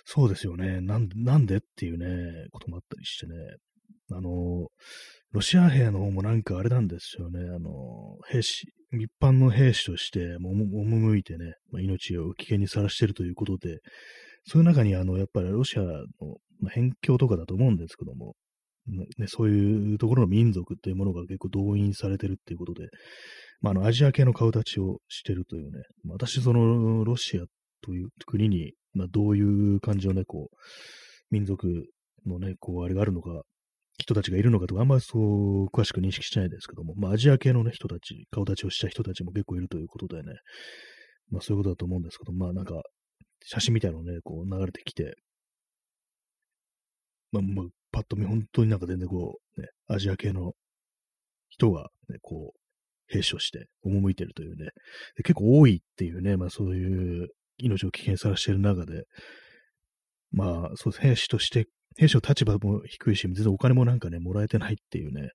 [0.05, 0.81] そうですよね。
[0.81, 3.35] なんなんでっていうね、こともあったりしてね。
[4.11, 4.67] あの、
[5.31, 7.39] ロシア兵の方もなんかあれなんですよね。
[7.39, 13.79] あの、兵士、一般の兵士としても、赴いてね、まあ、命を危険にさらしているということで、
[14.45, 16.01] そういう中に、あの、やっぱりロシアの、
[16.63, 18.35] 辺境とかだと思うんですけども、
[19.19, 22.89] ね、そういうところの民族っていうものが結構動員されてるっていうことで、
[23.61, 27.45] まあ、あの、アジア系の顔立ちをしてるというね、私、その、ロシア
[27.83, 29.43] という国に、まあ、どうい
[29.77, 30.57] う感じのね、こう、
[31.31, 31.87] 民族
[32.27, 33.43] のね、こう、あれがあるのか、
[33.99, 40.33] 人たちがいるのかとか、あんまりそう詳しく認識してないですけども、まあ、アジア系のね、人たち、顔立ちをした人たちも結構いるということでね、
[41.31, 42.83] まあ、そういうことだと思うんですけど、まあ、なんか、
[43.45, 45.17] 写真みたいなのね、こう、流れてきて、
[47.33, 50.53] まあ、まあ、パッと見、本当になんか全然こう、ね、アジア系の
[51.49, 52.53] 人が、ね、こ
[53.11, 54.71] 兵士として赴いてるというね、
[55.25, 59.05] 結構多いっていうね、まあそういう命を危険さらしている中で、
[60.33, 61.67] まあそう、兵士として、
[61.99, 65.31] 兵士の立場も低いし、全然お金もなんかね、もらえてないっていうね、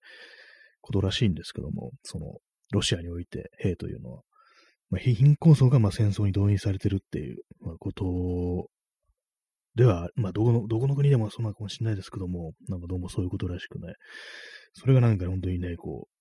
[0.82, 2.38] ことらしいんですけども、その、
[2.72, 4.22] ロシアにおいて兵というのは、
[4.90, 8.70] まあ、貧困層がまあ戦争に動員されてるっていう、まあ、こと
[9.76, 13.94] では、まあ、どこの、どこの国でもそうなのかもしれないですけども、なんかどうもそういうことらしくね、
[14.74, 16.15] それがなんか本当にね、こう、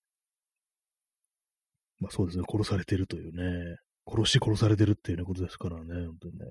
[2.01, 3.77] まあそうですね、殺されてるというね、
[4.07, 6.45] 殺し殺されてるっていうね、ことですからね、本当にね。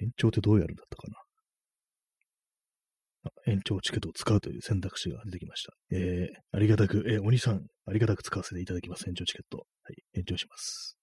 [0.00, 1.16] 延長ってどうやるんだったかな。
[3.46, 5.72] 延長チケットを使うという選択肢が出てきました。
[5.90, 9.08] えー、ありがたく、えー、お兄さん、ありがたく使わせていただきます。
[9.08, 9.58] 延長チケット。
[9.58, 10.96] はい、延長します。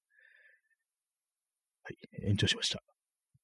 [1.84, 2.82] はい、延長しました。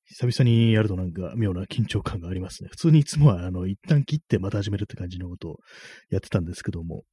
[0.05, 2.69] 久々にやるとなんか妙な緊張感がありますね。
[2.69, 5.57] 普通にいつもはあの一旦切ってまた始めるって感じのことを
[6.09, 7.03] やってたんですけども、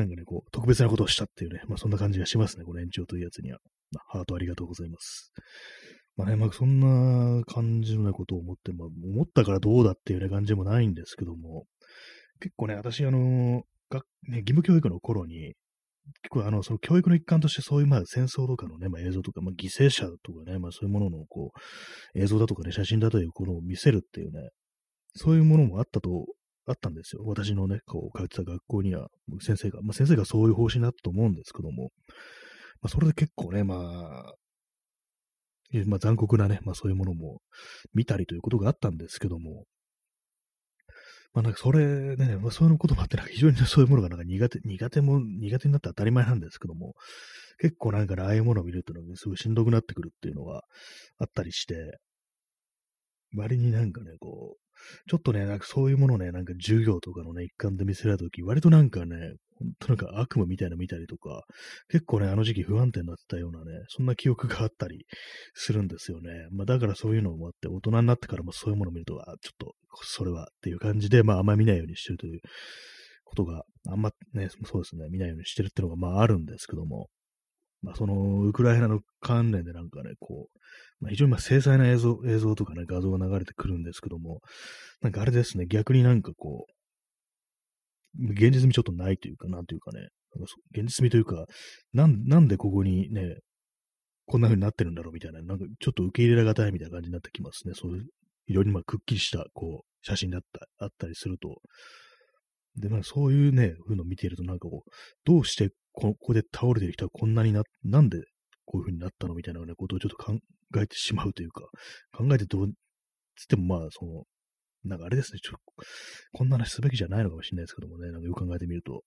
[0.00, 3.58] なんかね、こう、特別なことをしたっていうね、まあそんな感じがしますね、この延長というやつには。
[4.08, 5.32] ハートありがとうございます。
[6.16, 11.64] まあね、まあそんな感じの、ことを思って、まあ思ったからどうだっていうね、感じもないんですけども、
[12.40, 15.54] 結構ね、私、あの、学ね、義務教育の頃に、
[16.22, 21.52] 結構あの、その教育の一環としてそういうまあ戦争とかのね、まあ映像とか、まあ犠牲者とかね、まあそういうもののこ
[22.14, 24.50] う、映像だとかね、写真だというこのを見せるっていうね、
[25.14, 26.26] そういうものもあったと
[26.66, 27.22] あったんですよ。
[27.24, 29.08] 私のね、こう、通ってた学校には、
[29.40, 31.90] 先生が、まあ、先生がそういう方針だったと思うんですけども、
[32.82, 34.34] まあ、それで結構ね、まあ、
[35.86, 37.40] まあ、残酷なね、まあ、そういうものも
[37.94, 39.64] 見たりということがあったんですけども、
[41.32, 46.94] まあ、なんかそれね、まあ、そういうこともあって、非常にそういうものがなんか苦手、苦手も、苦手になって当たり前なんですけども、
[47.58, 50.62] 結構なんか、ね、ああいうものを見るというのが、すごいしんどくなってくるっていうのが
[51.18, 51.98] あったりして、
[53.36, 54.69] 割になんかね、こう、
[55.08, 61.42] ちょっとね、なんかそういうものね、なんか授業とかのね、一環で見せられたとき、割となんかね、本当なんか悪夢みたいなの見たりとか、
[61.88, 65.06] 結構ね、あの時期不安定になってたようなね、そんな記憶があったり
[65.54, 66.30] するんですよね。
[66.50, 72.40] まあだからそういうのもあって、大人になってからもそういうものを見ると、あ、ちょっと、それはっていう感じで、まああんまり見ないようにしてるという
[73.24, 77.08] ことが、あんまね、そうですね、見ないようにしてるっていうのがまああるんですけども、
[77.82, 80.58] まあその、ウクライナの関連でなんかね、こう、
[81.00, 84.40] まあ、非常にまあ精細な映像、映像とかね、画像が流れてくるんですけども、
[85.00, 86.66] なんかあれですね、逆になんかこ
[88.18, 90.08] う、現実味ちょっとないというか、なんというかね、
[90.72, 91.46] 現実味というか、
[91.92, 93.38] なん、なんでここにね、
[94.26, 97.74] こんな風になってるんだろうみたいな、なんかちょっと受け入れらがたいみたいな感じになってきますね。
[97.74, 98.04] そういう、
[98.46, 101.60] 非常にまあくっきりした、こう、写真だった、あったりすると。
[102.76, 104.90] で、まあそういうね、風のを見ているとなんかこう、
[105.24, 108.18] どうしてここで倒れてる人はこんなにな、なんで
[108.70, 110.38] こういう風になったのみたいなね、ことをちょっと考
[110.80, 111.62] えてしまうというか、
[112.16, 112.68] 考えてどう、
[113.34, 114.22] つってもまあ、その、
[114.84, 115.56] なんかあれですね、ちょ
[116.32, 119.02] こんな話すべきじゃないのかもしれないですけどもね、なんかよく考えてみると、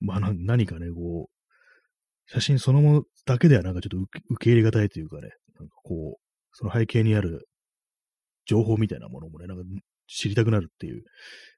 [0.00, 3.96] まあ何かね、こう、写真そのものだけではなんかちょっと
[4.30, 6.20] 受け入れがたいというかね、なんかこう、
[6.52, 7.46] その背景にある
[8.44, 9.62] 情報みたいなものもね、なんか
[10.08, 11.04] 知りたくなるっていう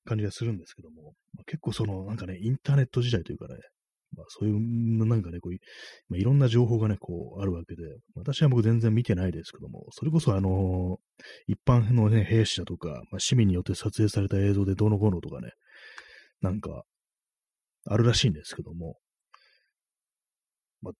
[0.04, 3.54] 感じがするんですけども、まあ、結構その、なんかね、インターネット時代というかね、
[4.16, 5.60] まあそういう、なんかね、こういう、
[6.08, 7.82] まあ、いろんな情報がね、こう、あるわけで、
[8.14, 10.98] 私は僕全然見てないですけども、それこそあの
[11.46, 15.50] 一般のね、兵士だとか、まあ、市民によって撮影された映像でどうのこうのとかね、
[16.40, 16.82] なんか、
[17.84, 18.96] あるらしいんですけども、
[20.82, 20.94] まあ、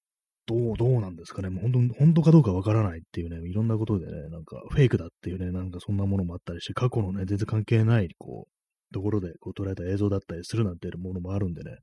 [0.46, 1.50] どう、どうなんですかね。
[1.50, 8.52] もう本当、本当かどうかわからないっていうね、いろんなことでね、なんかフェイクだっていうね、なんかそんなものもあったりして、過去のね、全然関係ない、こう、
[8.92, 11.76] ところでこう捉えた映像だったりするなんていうものもあるんでね、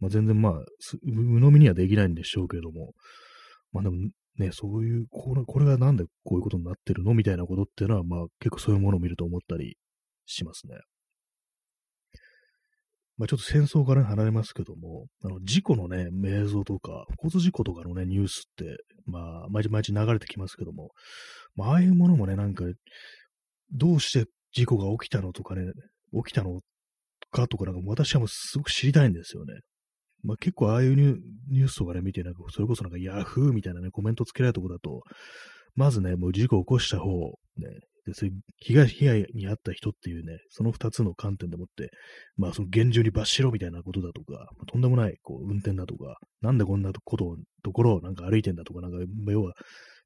[0.00, 0.52] まあ、全然まあ、
[1.02, 2.92] 鵜呑みにはできないんでしょうけれども、
[3.72, 3.96] まあでも
[4.38, 9.76] ね、そういう、これこれがなんでこういうことになってるのみたいなことっていうのは、まあ結構そういうものを見ると思ったり
[10.26, 10.76] しますね。
[13.18, 20.90] まあちょっと戦争から離れますけども、あの事故のね、映像とか、交通事故とかのね、ニュースって、まあ毎日毎日流れてきますけども、
[21.54, 22.64] まあああいうものもね、なんか、
[23.72, 25.70] どうして事故が起きたのとかね、
[26.24, 26.60] 起きたの
[27.30, 29.60] かとか、なんか私はもうすごく知りたいんですよね。
[30.22, 35.02] まあ、結構ああいうニュースとかね、見て、なんか、それこそなんかヤフーみたいなね、コメントつけられたところだと、
[35.74, 37.10] まずね、もう事故を起こした方、
[37.56, 37.68] ね、
[38.06, 41.90] でそういう被害被害に遭った人っていうね、その二つの観点でもって、
[42.36, 49.52] まあその厳重に罰しろみたいなことだとか、まあ、とんでもないこう運転だとか、なんでこんなこと、ところをなんか歩いてんだとか、なんか、要は、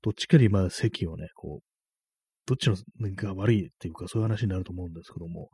[0.02, 1.64] どっちかにまあ席をね、こう、
[2.46, 2.76] どっちの
[3.14, 5.48] が悪いっていうか、そういう話になると思うんですけども、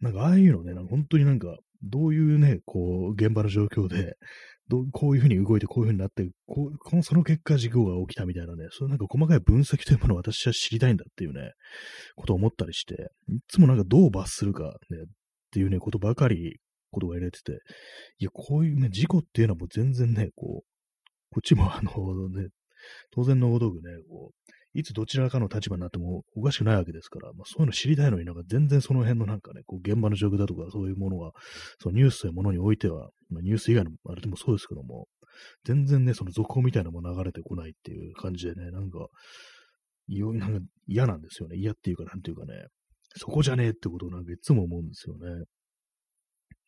[0.00, 4.16] なんかああいうのね、なんか本当になんか、どういうね、こう、現場の状況で、
[4.68, 11.52] どこういうふうに動いて、こういうふうになって、こうこのその結果、事故が起きたみたいなね、そういうなんか細かい分析というものを私は知りたいんだっていうね、
[12.16, 15.06] ことを思ったりして、いつもなんかどう罰するかね、っ
[15.52, 16.58] ていうね、ことばかり、
[16.90, 17.60] ことが入れてて、
[18.18, 20.68] いや、こういうね、事故っていうのはもう全然ね、こう、
[21.30, 22.48] こっちもあのね、
[23.10, 31.32] 当然のごとくね、こう、いつどちらかの立場になってもおかしくないわけですから、まあ、そういうの知りたいのになんか全然その辺のなんかね、こう現場の状況だとかそういうものは、
[31.82, 35.06] そのニュースというものにおいては、まあ、ニュース以外のあれでもそうですけども、
[35.64, 39.06] 全然ね、その続報みたいなのも流れてこないっていう感じでね、なんか、
[40.08, 41.56] いよなんか嫌なんですよね。
[41.56, 42.66] 嫌っていうか、なんていうかね、
[43.16, 45.44] そこじゃねえってことをなんかいつも思うんですよね。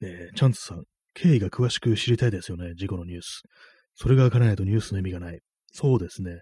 [0.01, 0.85] ねチャンツさん、
[1.15, 3.43] 経緯が詳しく知りたいですよね、事故のニュース。
[3.95, 5.41] それがわからないとニュースの意味がない。
[5.73, 6.41] そうですね。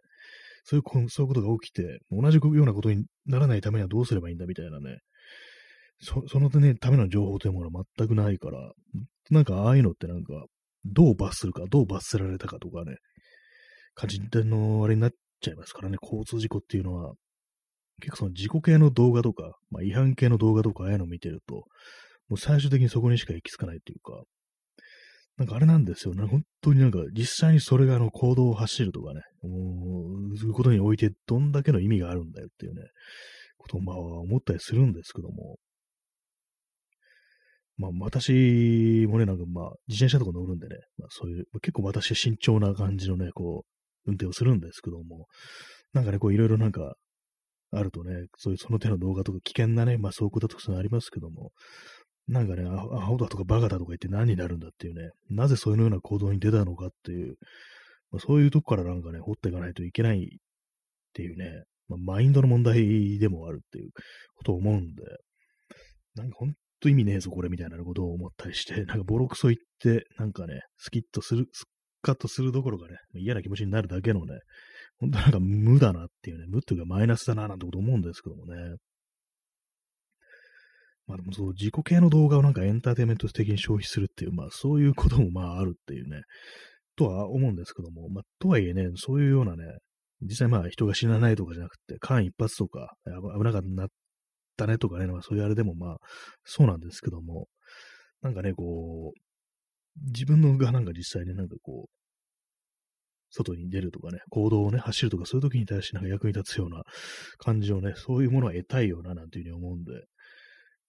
[0.68, 4.98] そういう、そういうことが起きて、同じようなことにならないためにはどうすればいいんだみたいなね、
[6.02, 8.72] そその、ね、ための情報というものは全くないから、
[9.31, 10.44] なんかああいうのってなんか、
[10.85, 12.96] どう罰するか、どう罰せられたかとかね、
[13.94, 17.14] 感じのあれになっちゃいますからね、交通事故っていうのは、
[18.00, 21.64] 結構その事故系の動画とか、まあ、違反系の動画とかああいうのを見てると、
[22.28, 24.22] もう最終的にそこにしか行き着かないっていうか、
[25.38, 26.14] なんかあれなんですよ。
[26.14, 26.27] ね。
[26.27, 29.48] 本当になんか実際にそれがあの行動を走るとかね、そ
[30.46, 32.83] ういうことにおいてどんだけの意味があるんだよっていうね、
[33.57, 35.57] ことをまあ思ったりするんですけども、
[37.77, 45.27] まあ私もね、なんかまあ自転車とか乗るんでね、まあそういう、結構私慎重な感じのね、こう、運転をするんですけども、
[45.92, 46.96] なんかね、こういろいろなんか
[47.70, 51.52] あるとね、そういうその手の動画とか危険なね、まあ走行だとかそういうのありますけども、
[52.29, 57.37] なんかね、アホだとかバカだとか言って何になるんだっていうね、なぜそういうような行動に出たのかっていう、
[58.10, 60.29] まあ、そういうとこからなんかね、掘っていかないといけないっ
[61.14, 63.90] ていうね、まあ、マインドの問題でもあるっていう
[64.37, 65.02] ことを思うんで、
[66.16, 71.64] なんかほんと意味ねえぞ、これみたいなことを思ったりして、 なんかボロクソ言って、なんかね、スキッとする、ス
[72.02, 74.38] カッとするどころかね、嫌な気持ちになるだけのね、
[74.98, 78.76] 本当なんか無だなっていうね、無っていうかマイナスだななんてこと思うんですけどもね。
[81.09, 86.21] まあでもそう、自己系の動画をなんかエンターテイメント的に消費するっていう、まあそういうこともまああるっていうね、
[86.96, 89.65] とは思うんですけども、まあとはいえね、そういうようなね、
[90.21, 93.63] 実際まあ人が死なないとかじゃなくて、間一髪とか、危なかっ
[94.56, 95.96] たねとかね、まあそういうあれでもまあ
[96.44, 97.46] そうなんですけども、
[98.21, 99.19] なんかね、こう、
[100.13, 101.90] 自分のがなんか実際になんかこう、
[103.31, 106.83] 外に出るとかね、行動をね、走るとか、そういう時に対してなんか役に立つような
[107.38, 109.92] 感じをね、そういうものは得たいよな、なんていうふうに思うんで、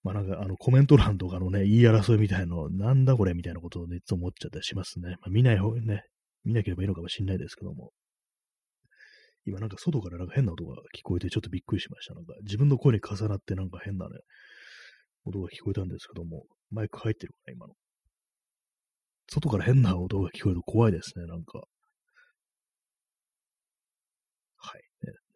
[0.03, 5.17] まあなんかあのコメント欄とかのね、言い争いみたいの、なんだこれみたいなことをね、いつも思っちゃったりしますね。
[5.21, 6.03] まあ見ない方ね、
[6.45, 7.91] 見なければいいのかもしれないですけども。
[9.45, 12.13] 今なんか外からなんか変な音が聞こえてちょっとびっくりしました。
[12.13, 14.19] なんか自分の声に重なってなんか変なね、
[15.25, 17.73] 音が聞こえたんですけども、マイク入ってるかな、今の。
[19.31, 21.63] 外から変な音が聞こえると怖いですね、なんか。
[24.57, 24.81] はい。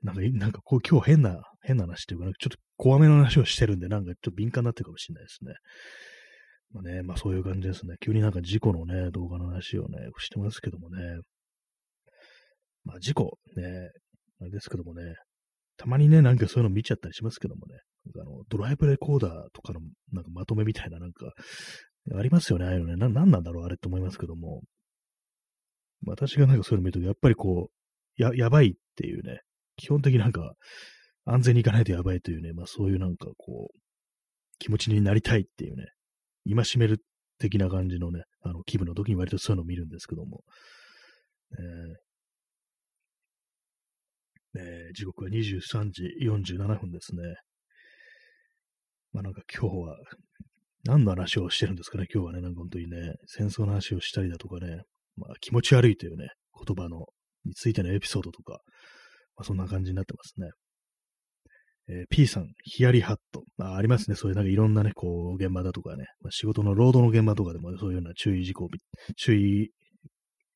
[0.04, 5.54] なんか、なんかこう今日変な、変な話っていうか、ちょっと怖めの話をしてるんで、なんかちょっと敏感になってるかもしれないですね。
[6.74, 7.96] まあね、まあそういう感じですね。
[8.02, 11.20] 急になんか事故のね、動画の話をね、してますけどもね。
[12.84, 13.64] まあ事故、ね、
[14.42, 15.16] あれですけどもね、
[15.78, 17.76] たまにね、なんかそういうの見ちゃったりしますけどもね、
[18.20, 19.80] あのドライブレコーダーとかの
[20.12, 21.32] なんかまとめみたいななんか、
[22.14, 22.96] ありますよね、ああいうのね。
[22.98, 24.62] な、なんなんだろう、あれって思いますけども。
[26.06, 29.40] 私がなんかそういうの見ると、やっぱりこう、や、やばいっていうね、
[29.76, 30.54] 基本的になんか、
[31.26, 33.78] 安全に行かないとやばいというね、まあそういうなんかこう、
[34.60, 35.86] 気持ちになりたいっていうね、
[36.46, 37.00] 今しめる
[37.40, 40.44] 的な感じのね、あの気分の時に割とそういうのを見るんですけども、
[41.52, 47.22] えーえー、時刻は23時47分ですね。
[49.12, 49.98] まあなんか今日は、
[50.86, 54.84] 何の話をしてるんですかね、今日はね、なんか本当にね、戦争の話をしたりだとかね、
[55.16, 56.30] まあ気持ち悪いというね、
[56.66, 57.06] 言葉の、
[57.46, 58.60] についてのエピソードとか、
[59.36, 60.50] まあそんな感じになってますね。
[61.90, 63.44] えー、P さん、ヒヤリハット。
[63.58, 64.16] まあ、ありますね。
[64.16, 68.70] そういうなんかいろんなね、こう、現場だとかね、まあ、仕事の労働の現場とかでも、ね、そういうような注意事項、
[69.18, 69.70] 注意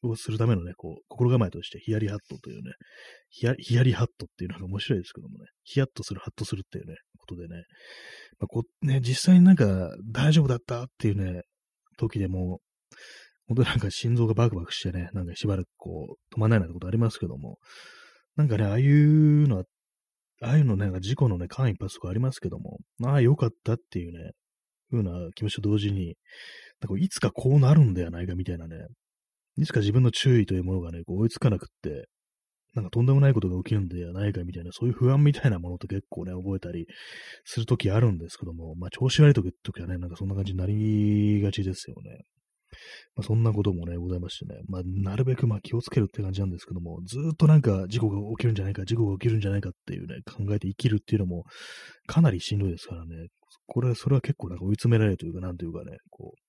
[0.03, 2.71] をするためのね、こう、心構えとして、ヒヤリハットというね、
[3.29, 7.63] ヒヤリハットっていうのが面白いですけどもね、ヒヤッとする、ハッとするっていうね、ことでね、
[8.39, 11.41] まあ、こね、実際になんか大丈夫だったっていうね、
[11.97, 12.61] 時でも、
[13.47, 17.57] 本当になんか心臓がバクバクしてね、なんかしばらくこう、止まらないなんてことありますけども、
[18.37, 19.63] なんかね、ああいうのは
[20.41, 24.31] ああいうのね、事故のね、間一髪とかありますけども、ああ、良かったっていうね、
[24.89, 26.15] ふうな気持ちと同時に、
[26.79, 28.85] なんかいつかこうなるんではないかみたいなね、
[29.57, 32.07] いつか自分の注意というものがね、こう追いつかなくって、
[32.75, 36.85] なんかとんでもないことが起きるんではないかみたいな、そういう不安みたいなものと結構ね、覚えたり
[37.43, 42.25] するときあるんですけども、まあ調子悪いときはね、なんかそんな感じになりがちですよね。
[43.15, 51.45] まあ、そんなこともね、ございましてね、まあ、なるべくまあ気をつけるって感じなんですけども、ずっとなんか事故が起きるんじゃないか、事故が起きるんじゃないかっていうね、考えて生きるっていうのも
[52.05, 53.27] かなりしんどいですからね、
[53.65, 56.39] これ、それは結構なんか追い詰められるというか、なんというかね、こう、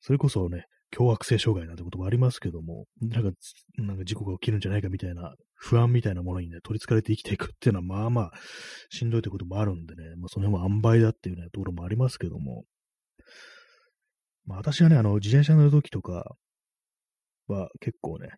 [0.00, 3.30] それこそね、凶悪性障害なんてこともありますけども、なんか、
[3.76, 8.30] なんか事故が起きるんじゃないかみたいな不安みたいなものにね、取り憑かれて生きていくっていうのは、まあまあ、
[8.90, 12.64] しんどいということもあるんでね、まあその辺も塩梅だっていうね、ところもありますけども、
[14.48, 16.24] まあ私はね、あの、自転車乗るときとか
[17.46, 18.30] は結構ね、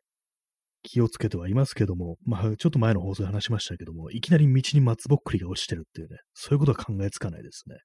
[0.82, 7.76] 気をつけてはいますけども、まあちょっと前の放送で話しましたけども、いきなり道に松ぼっくりが落ちてるっていうね、そういうことは考えつかないですね。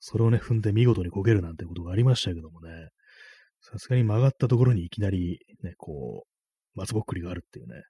[0.00, 2.88] それをね、踏んで見事にこけるなんてことがありましたけどもね、
[3.60, 7.82] さすがに曲がったところにいきなりね、こう、松ぼっくりがあるっていうね、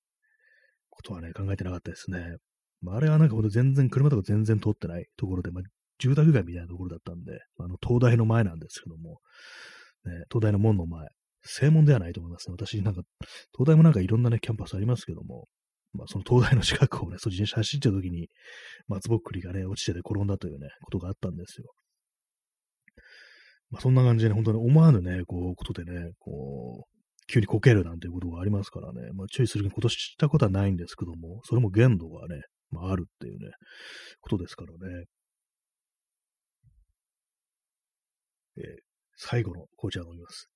[0.90, 2.36] ことはね、考えてなかったですね。
[2.82, 5.62] まあ、あれはなんかほんと全然、車とか全然通ってないところで、まあ、
[6.08, 9.20] 住宅街みたいなところだったんで、あの、東大の前なんですけども、
[10.04, 11.06] ね、東大の門の前、
[11.44, 12.54] 正門ではないと思いますね。
[12.54, 13.02] 私、なんか、
[13.56, 15.46] 東大もなんかいろんなね、キャンパスありますけども、
[15.92, 18.28] まあ、その東大の近くをね、そっちに走ってた時に、
[18.88, 21.66] 松ぼっくりがね、落ちてて転んだというね、ことがあったんですよ。
[23.70, 26.92] まあ、そんな感じで、ね、本当に思わぬね、こう、ことでね、こう、
[27.26, 33.50] 急にこけるなんていうことがありますからね、まあ、注意するに今年したことはないんですけども、それも限度がね、まあ、あるっていうね、
[34.20, 35.04] ことですからね。
[38.56, 38.64] えー、
[39.16, 40.48] 最後の紅茶を飲みます。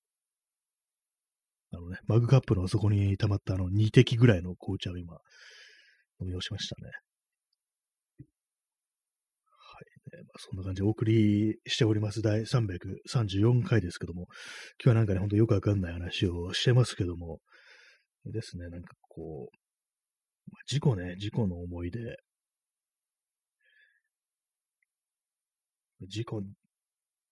[1.72, 5.18] あのね、マグカップのあそこに溜まったあの2滴ぐらいの紅茶を今、
[6.20, 6.90] 飲み干しましたね。
[8.18, 10.22] はい、ね。
[10.24, 12.22] まあ、そんな感じでお送りしております。
[12.22, 14.26] 第334回ですけども、
[14.82, 17.40] 今日はなんかね、ほんとよくわかんない話をしてますけども、
[18.24, 19.56] ですね、なんかこう、
[20.50, 22.00] まあ、事故ね、事故の思い出、
[26.08, 26.42] 事故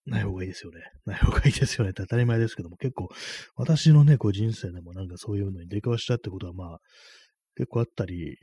[0.05, 0.81] ない方がいいですよね。
[1.05, 3.09] ない方がいいですよねって当たり前ですけども、結構、
[3.55, 6.79] 私のね、こう人生でもなんかそういうのに出くわしたってことは、まあ、
[7.55, 8.37] 結構あったり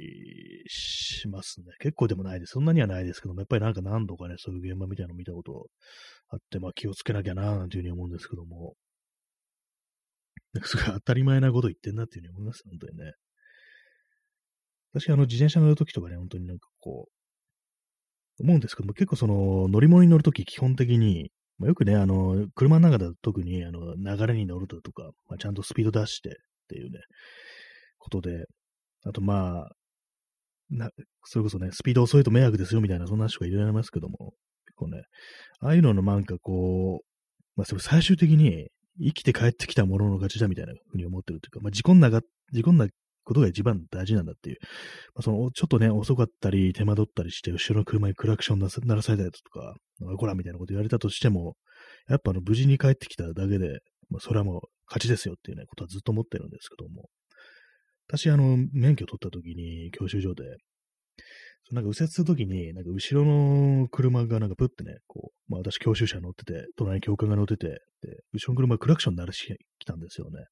[0.66, 1.66] しますね。
[1.80, 2.52] 結構でもないです。
[2.52, 5.66] そんなにはないですけども、やっぱりなんか何度かね、そういう現場みたいなの見たこと
[6.30, 8.74] あって、まあ気をつけなきゃな、なんていうふうに思うんですけども、
[10.54, 13.12] なんかすごい当たり前なこと言ってんなっていうふうに思います、本当にね。
[14.94, 17.08] 私、あの、自転車乗るときとかね、本当になんかこ
[18.38, 21.30] う、思うんですけども、結構その、乗り物に乗るとき基本的に、
[21.62, 26.32] まあ、よくね、あの、車の中だと特に、あの、流れに乗るととか、まあ、ちゃんとスピード出してっ
[26.68, 26.98] ていうね、
[27.98, 28.46] ことで、
[29.04, 29.70] あとまあ、
[30.70, 30.90] な、
[31.24, 34.34] それこそね、スピード遅いと迷惑ですよみたいな、そんな話がいろいろますけども、
[34.66, 35.04] 結構ね、
[35.60, 37.06] ああいうののなんかこう、
[37.54, 42.88] まあ、それ最終的に生きて帰ってきたものの勝ちだみたいなふうに思ってるというか、まあ、事故んなが、事故んな
[43.24, 44.58] ことが一番大事なんだっていう。
[45.14, 49.74] まあ、その、ちょっとね、遅かったり、手間取ったりして、後ろの車にクラクション鳴らされたりとか、
[50.18, 51.56] こらみたいなこと言われたとしても、
[52.08, 57.08] やっぱあの、無事に帰ってきただけで、まあ、それはもう勝ちですよっていうね、ことはずっと思ってるんですけども。
[58.08, 60.44] 私、あの、免許取った時に、教習所で、
[61.70, 67.76] なんか右折するときに、なんか後ろの車がなんかプッてね、こう、まあ私教習車乗ってて、隣に教官が乗ってて、で、
[68.34, 70.44] 後ろの車クラクション鳴らしてきたんですよね。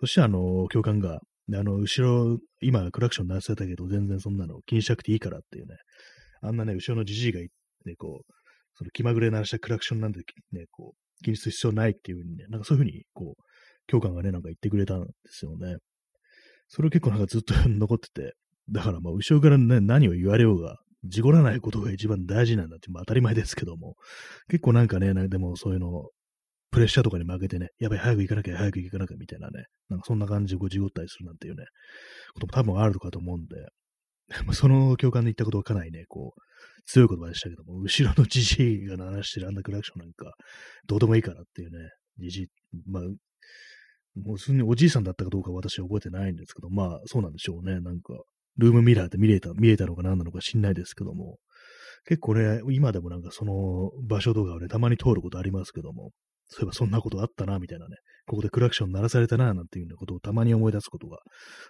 [0.00, 1.20] そしてあの、教官が、
[1.52, 5.76] あの、後ろ、今クラクション鳴らせたけど、全然そんなの気にしなくていいからっていうね、
[6.40, 7.48] あんなね、後ろのじじいがね、
[7.96, 8.32] こう、
[8.74, 10.20] その気まぐれ鳴らしたクラクションなんで
[10.52, 13.42] ね、こう、気にする必要ないっていうふうにね、なんかそういうふうに、こう、
[13.86, 15.76] 教官がね、なんか言ってくれたんですよね。
[16.68, 18.34] それ結構なんかずっと 残ってて、
[18.70, 23.96] だからまあ、後ろからね、何を言われようが、事故らないことが一番大事なんだって、まあ当たり前ですけども、
[24.48, 26.10] 結構なんかね、でもそういうの、
[26.72, 31.64] プレッシャーとかに負けてね、やばい、早く行かなきゃ、早く行かなきゃ、みたいなね、なんかそんな感じでこう事故ったりするなんていうね、
[32.32, 33.56] ことも多分あるかと思うんで、
[34.54, 36.40] その教官で言ったことはかなりね、こう、
[36.86, 40.32] 強い言葉でしたけども、後ろのじじいが鳴らしてるあんなクラクションなんか、
[40.86, 42.46] どうでもいいからっていうね、じじい、
[42.86, 47.80] まあ、もう普通におじいさんだったかどうか私は覚えてないんですけど、まあ、そうなんでしょうね。
[47.80, 48.14] なんか、
[48.56, 51.38] ルームミラーで見れた、見えたのか何なのか知んないですけども、
[52.06, 56.10] 結構ね、今でもなんかその場所とかをね、たまに通ることありますけども、
[56.52, 57.96] そういえばそんなことあったな、みたいなね、
[58.26, 61.18] ここでクラクション鳴らされたな、なんていうようなことをたまに思い出すことが、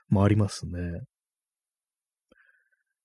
[0.09, 0.73] まあありますね。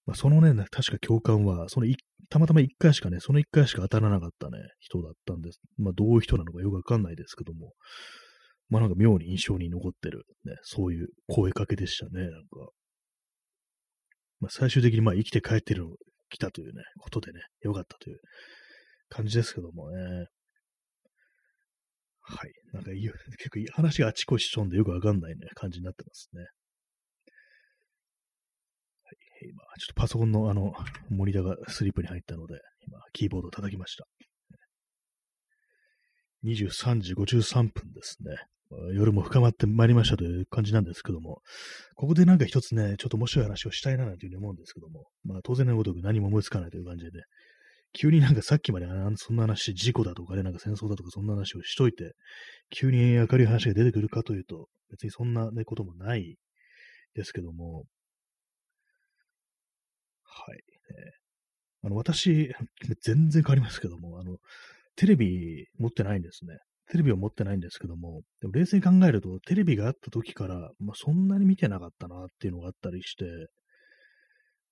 [0.08, 1.88] まあ、そのね、確か教官は、その
[2.30, 5.60] たまたま一回しかね、その一回しか当たらなかったね、人だったんです。
[5.78, 7.74] まあどういう人なのかよくわかんないですけども、
[8.70, 12.38] まあなんか妙に印象に残ってる、ね、そういう声かけでしたね、なんか。
[14.40, 15.96] まあ、最終的にまあ生きて帰ってるの、
[16.30, 18.20] 来たというね、ことでね、よかったという
[19.10, 20.28] 感じですけどもね。
[22.30, 22.52] はい。
[22.74, 22.92] なんか
[23.40, 26.42] 結構話があちこちしとんでよくわかんないね、感じになってますね。
[26.42, 26.48] は
[29.12, 29.18] い。
[29.50, 30.74] 今、ちょっとパソコンのあの、
[31.10, 34.06] モニターがスリップに入ったので、今、キーボードを叩きました。
[36.44, 38.36] 23時53分ですね。
[38.94, 41.42] 夜も深まってまいりましたという感じなんですけども、
[41.96, 47.24] ここでなんか一つね、ちょっと面白い話をしたいななんていうふうに思うんですけども、まあ当然のごとく何も思いつかないという感じでね、
[47.94, 52.14] 急になんかさっきまでそんな話、事故だとかね、なんか戦争だとかそんな話をしといて、
[52.70, 56.38] 急に明るい話が出てくるかというと、別にそんな、ね、こともない
[57.16, 57.86] ですけども、
[60.24, 60.64] はい。
[61.84, 62.54] あの、私、
[63.04, 64.38] 全然変わりますけども、あの、
[64.96, 66.58] テレビ持ってないんですね。
[66.90, 73.50] テレビを持ってないんですけども、でも冷静に考えると、テレビがあった時から、まあ、そんなに見てなかったなっていうのがあったりして、で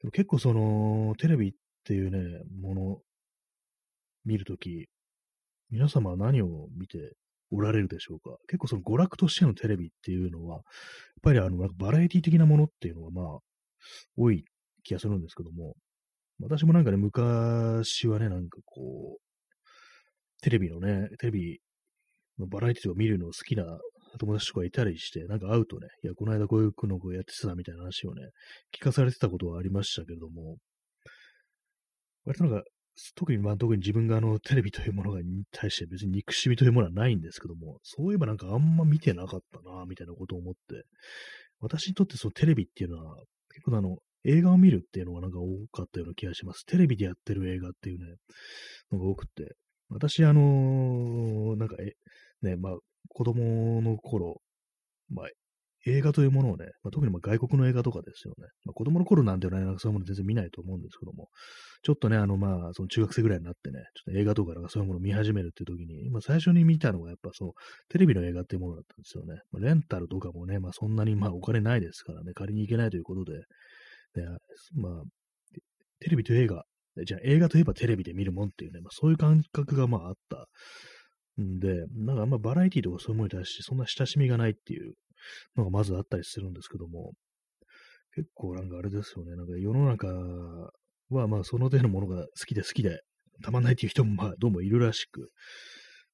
[0.03, 1.53] も結構その、テレビっ
[1.85, 2.17] っていうね、
[2.59, 2.97] もの、
[4.25, 4.87] 見るとき、
[5.69, 7.13] 皆様は何を見て
[7.51, 8.37] おられるでしょうか？
[8.47, 10.63] 結構その娯楽としてのテレビっていうのは、やっ
[11.21, 13.39] ぱりあの、バラエティ的なものっていうのはまあ、
[14.17, 14.45] 多い
[14.83, 15.75] 気がするんですけども、
[16.41, 21.59] 私もなんかね、昔はね、なんかこう、テレビのね、テレビ
[22.39, 23.63] のバラエティとか見るの好きな
[24.17, 28.23] 友達とかいたりして、なんか会うとね、いや、この間こういうのをやってたみたいな話をね、
[28.75, 30.57] 聞かされてたことはありましたけれども、
[32.25, 32.63] 割となんか、
[33.15, 40.83] 特に、まあ、特に自分があの、テレビというものがに対して別に憎しみというものはないんですけども、そういえばなんかあんま見てなかったな、みたいなことを思って、
[41.59, 43.17] 私にとってそのテレビっていうのは、
[43.49, 46.65] 結構あの、映画を見るっていうのがなんか多かったような気がします。
[46.65, 48.15] テレビでやってる映画っていうね、
[48.91, 49.55] のが多くて、
[49.89, 51.93] 私、あのー、なんか、え、
[52.41, 52.77] ね、まあ、
[53.09, 54.41] 子供の頃、
[55.09, 55.27] まあ、
[55.87, 58.47] 映画というものをね、まあ、特にま外国の映画とかですよね。
[58.65, 61.29] まあ、子供の頃なんてね、なんかそういうもの全然見ないと思うんですけども、
[61.83, 67.51] ちょっとね、あのまあ、その中学生ぐらいになってね、ちょっと映画とかなんかそういうものを見始めるっていう時に、まあ最初に見たのがやっぱそう、
[67.89, 69.41] テレビの映画っていうものだったんですよね。
[69.51, 73.33] ま、レンタルとかもね、まあそんなにまあお金ないですからね、借りに行けないということで、
[74.15, 74.27] で
[74.73, 75.03] まあ、
[75.99, 76.63] テレビと映画、
[77.05, 80.47] じゃあ映画といえばテレビで見るもんっていうね、まあそういう感覚がまああった
[81.41, 84.93] んで、なんかあんまバラエティとかそういうものに対してそんな親しみがないっていう
[85.55, 87.13] のがまずあったりするんですけども、
[88.15, 89.35] 結構なんかあれですよね。
[89.35, 90.07] なんか世の中
[91.09, 93.01] はまあその手のものが好きで好きで
[93.43, 95.29] たまんないっていう人もまあどうもいるらしく、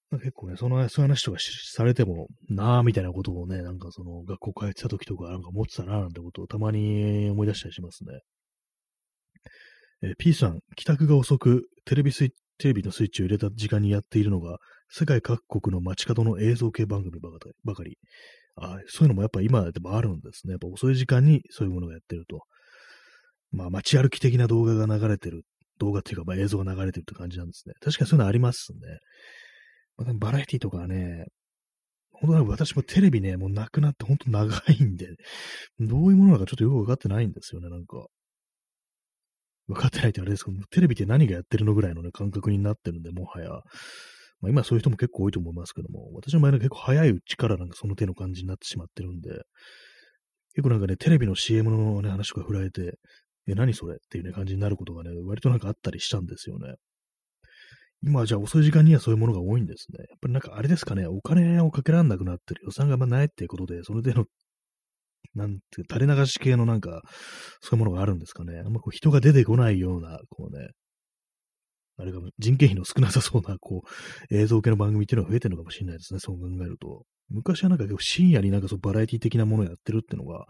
[0.09, 8.19] まあ、結構ね、その、そういう話とかされてもなあみたいなことをね、なんかその学校帰ってた時とかなんか思ってたななんてことをたまに思い出したりしますね。
[10.03, 14.57] え、P さん、帰宅が遅く、テレビスイテレビのスイッチを入れた時間にやっているのが、
[14.89, 17.97] 世界各国の街角の映像系番組ばかり。
[18.55, 20.51] あそういうのもやっぱ今でもあるんですね。
[20.51, 22.41] やっぱ遅い時間にそういうものがやってると。
[23.51, 25.43] まあ街歩き的な動画が流れてる。
[25.79, 27.73] 動画っていうか、まあ、映像が流れてるって感じなんですね。
[27.81, 28.79] 確かにそういうのありますね。
[29.97, 31.25] まあ、バラエティとかはね、
[32.11, 35.07] 本当は私もテレビね、もうなくなって本当長いんで、
[35.79, 38.05] どういうものなのかちょっとよくわかってないんですよね、なんか。
[39.67, 43.49] 分かってないってあれですけど、テレビって何がやってるのぐらいのね、感覚になってるんで、もはや。
[44.41, 49.29] まあ、今そういう人も結構多いと思いますけども、私の前の結構早いうちからなんかその手の感じになってしまってるんで、
[50.55, 52.97] 結構なんかね、テレビの CM のね、話とか振られて、
[53.47, 56.75] え、何それっていうね、感じになることがね、割となんかあったりしたんですよね。
[58.03, 59.99] 今はじゃあ遅い時間にはそういうものが多いんですね。
[60.09, 64.25] やっぱりなんかあれですかね、お金をかけらんなくなってる予算があんまないっていうことで、それでの
[65.35, 67.01] なんて、垂れ流し系のなんか、
[67.61, 68.59] そういうものがあるんですかね。
[68.65, 70.69] あんまこう人が出てこないような、こうね、
[72.01, 73.87] あれが人件費の少なさそうな、こう、
[74.35, 76.19] 映像系の番組っていうのが増えてるのかもしれないですね。
[76.19, 77.05] そう考えると。
[77.29, 80.47] 昔はなんか結構深夜になんかそうバラエティ的なものをやってるっていうのが、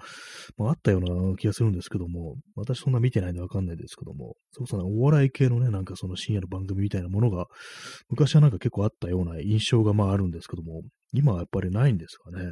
[0.57, 7.45] まあ、あったような気がするんですけども、私そんな見てないんでわかんないですけども、そうそうお笑い系のね、なんかその深夜の番組みたいなものが、
[8.09, 10.81] 昔はなんか結構あったような印象がまああるんですけども、
[11.13, 12.51] 今はやっぱりないんですかね。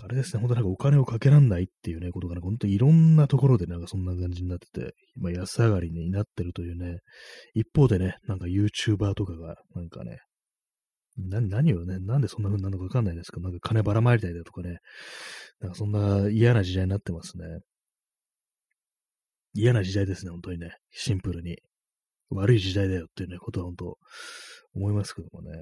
[0.00, 7.00] あれですね、本当なんかお金をかけらんないっていうね、ことがね、本当にいろんなところでなんかそんな感じになってて、今安上がりになってるというね、
[7.54, 10.20] 一方でね、なんか YouTuber とかが、なんかね、
[11.18, 14.78] な、何をね、なんでそんな風になるのかわかんないですけど、なんか金ばらまいたりだとかね、
[15.60, 17.44] なんかそんな嫌な時代になってますね。
[19.54, 20.74] 嫌な時代ですね、本当にね。
[20.90, 21.58] シンプルに。
[22.30, 23.98] 悪い時代だよっていうね、ことは本当
[24.74, 25.52] 思いますけどもね。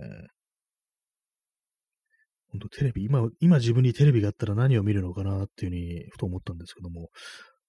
[2.53, 7.11] 本当テレビ、今、今自分にテレビがあったら何を見るのかなっていうふうに、ふと思ったんですけども、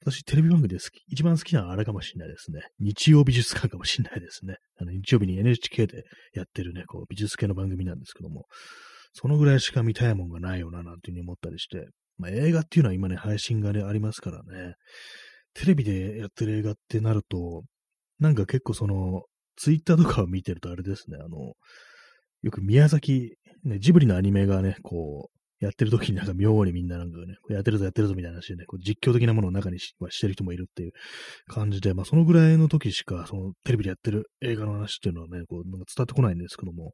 [0.03, 2.61] 私、テレビ番組で好き、一番好きなのはあれかもしれないですね。
[2.79, 4.55] 日曜美術館かもしれないですね。
[4.79, 6.03] あの、日曜日に NHK で
[6.33, 8.45] やってるね、こう、美術系の番組なんですけども、
[9.13, 14.73] そのぐらいしか見たいもんがないよな、なんていうふうに思ったりして、まあ、映画っていうのは今ね、配信がね、ありますからね、
[15.53, 17.63] テレビでやってる映画ってなると、
[18.19, 19.23] なんか結構その、
[19.57, 21.53] ツイッターとかを見てるとあれですね、あの、
[22.41, 30.91] よく宮崎、ね、ジブリのアニメがね、こう、やってる時になんか妙にみんななんかね、やってるぞやってるぞみたいな話でね、こう実況的なものを中にししてる人もいるっていう
[31.47, 36.93] 感じで、まあそのぐらいの時しか、そのテレビでやってる映画の話っていうのはね、こう、なんか伝ってこないんですけども、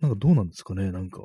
[0.00, 1.20] なんかどうなんですかね、なんか、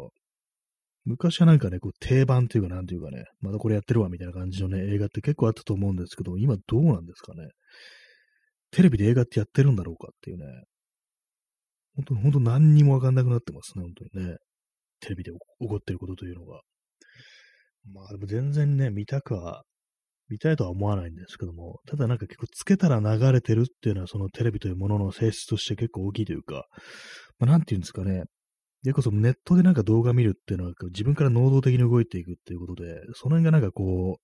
[1.04, 7.50] 昔はなんかね、こう定番っていうかなんていうかね、まだこれやってるわみたいな感じのね、映画って結構あったと思うんですけど、今どうなんですかね。
[8.70, 10.46] テレビで映画ってやってるんだろうかっていうね、
[11.96, 14.38] 本当に、本当何にもわかんなくなってますね、本当にね。
[15.02, 16.62] テレビで起こってることというのが。
[17.94, 19.64] まあでも全然ね、見たくは、
[20.30, 26.68] 見たいとは思わないんですけども、ただなんか結構つけたら流れてるっていうのはそのテレビというものの性質として結構大きいというか、
[27.38, 28.24] まあなんていうんですかね、
[28.84, 34.18] 結構そのネットでなんか動画見るっていうのは自分から能動的に動いていくっていうことで、その辺がなんかこ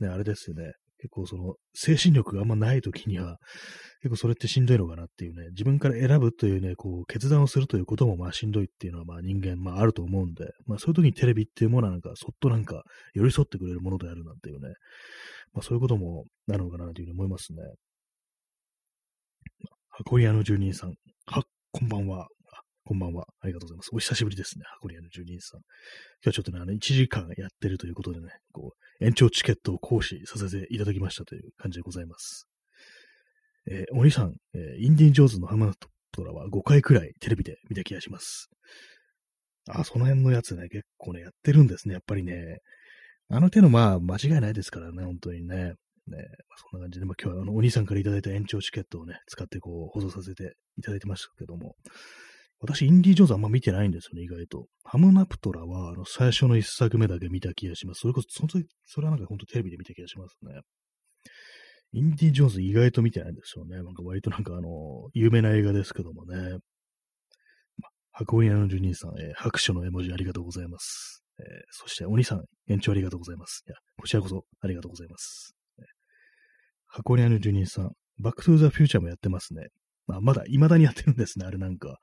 [0.00, 0.72] う、ね、あれですよね。
[0.98, 3.38] 結構その精神力があんまない時には、
[4.00, 12.82] 結構それってしんどいのかなっていうね、自分から選ぶというね、こう決断をするということもまあしんどいっていうのはまあ人間まああると思うんで、まあそういう時にテレビっていうものはなんかそっとなんか
[13.14, 14.74] 寄り添ってくれるものであるなんていうね、
[15.52, 17.58] まあそういうこともなのかなというふうに思いますね。
[19.90, 20.94] 箱屋の住人さん。
[21.26, 22.28] は、こんばんは。
[22.86, 23.24] こんばんは。
[23.40, 23.90] ありがとうございます。
[23.94, 24.64] お久しぶりですね。
[24.66, 25.60] 箱根屋の住人さん。
[25.60, 25.64] 今
[26.24, 32.46] 日はちょっとね、あの、1時間やってるということでね、こう、延長チケットを行使させていただきましたという感じでございます。
[33.70, 35.72] えー、お兄さん、えー、インディ・ン・ジョーンズのハマ
[36.12, 38.50] トラは5回くらいテレビで見た気がします。
[39.70, 41.94] あ、その辺のやつね、結構ね、やってるんですね。
[41.94, 42.58] やっぱりね。
[43.30, 45.56] あの手の、まあ、間違いないですからね、本当にね。
[45.56, 45.72] ね、
[46.08, 46.18] まあ、
[46.70, 51.76] そんな感じで、まあ、今日はあのお兄さんからいただいた延長チケットをね、使ってこう、放送させていただいてましたけども、
[52.66, 54.68] 私、インディ・ジョーンズあんま見てないんですよね、意外と。
[54.84, 58.00] ハムナプトラは、あの、最初の一作目だけ見た気がします。
[58.00, 60.60] それこそ、その時、それはなんか本当テレビで見た気がしますね。
[61.92, 63.76] インディ・ジョーンズ意外と見てないんですよね。
[63.76, 66.58] なんか割となんかあの、有名な映画ですけどもね。
[68.12, 71.22] 箱庭の住人さん、えー、拍手の絵文字ありがとうございます。
[71.38, 73.62] えー、そして、鬼さん、延長ありがとうございます。
[73.66, 75.54] いや、こちらこそありがとうございます。
[75.78, 75.84] えー、
[76.86, 79.66] 箱庭の住人さん、バックトゥーザフューチャーもやってますね。
[80.06, 81.98] まあ、まだ、未だにやってるんですね、あれなんか。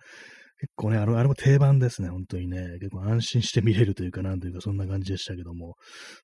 [0.62, 2.78] 結構ね、あの、あれも定番ですね、本当にね。
[2.80, 5.76] 結構安心して見れるというか、なんというか、そんな感じでしたけども、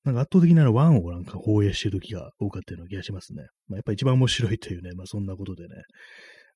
[0.04, 3.48] なんか圧倒的なの、ワンをなんか放映してる時が多かったような気がしますね。
[3.68, 5.70] まあ、やっぱ一番面白いというね、まあそんなことでね。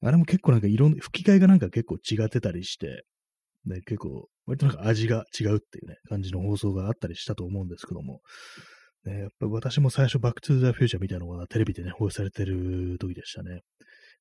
[0.04, 3.04] あれも結構なんか色、吹き替えがなんか結構違ってたりして、
[3.66, 8.22] ね、結構、割となんか味が違うっていうね、感じの放送があったりしたと思うんですけども、
[9.06, 13.62] ね、やっぱ私も最初、バックトゥーザフューチャーみたいなのがテレビでね、放映されてる時でしたね。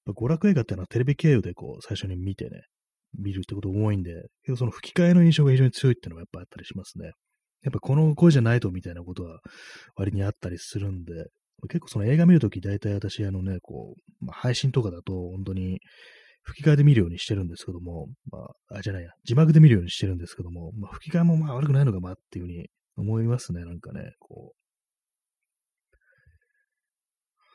[0.06, 2.62] 娯楽映画っていうのはテレビ経由でこう、最初に見てね、
[3.18, 7.12] 見るってこと多いんで、結構その吹き替えの印象が非常に強いっていうのがやっぱあったりしますね。
[7.62, 9.40] やっぱこの声じゃないとみたいなことは
[9.96, 11.12] 割にあったりするんで、
[11.68, 15.80] 結構その映画見るとき大体私あのね、こう、まあ、配信とかだと本当に
[16.42, 18.38] 吹き替えで見るようにしてるんですけども、ま
[18.70, 24.60] あ、あ、じゃないや、字幕で見るようにしてるんですけども、まあ、吹き替えもまあ悪くないのかなっていうふうに思いますね、なんかね、こう。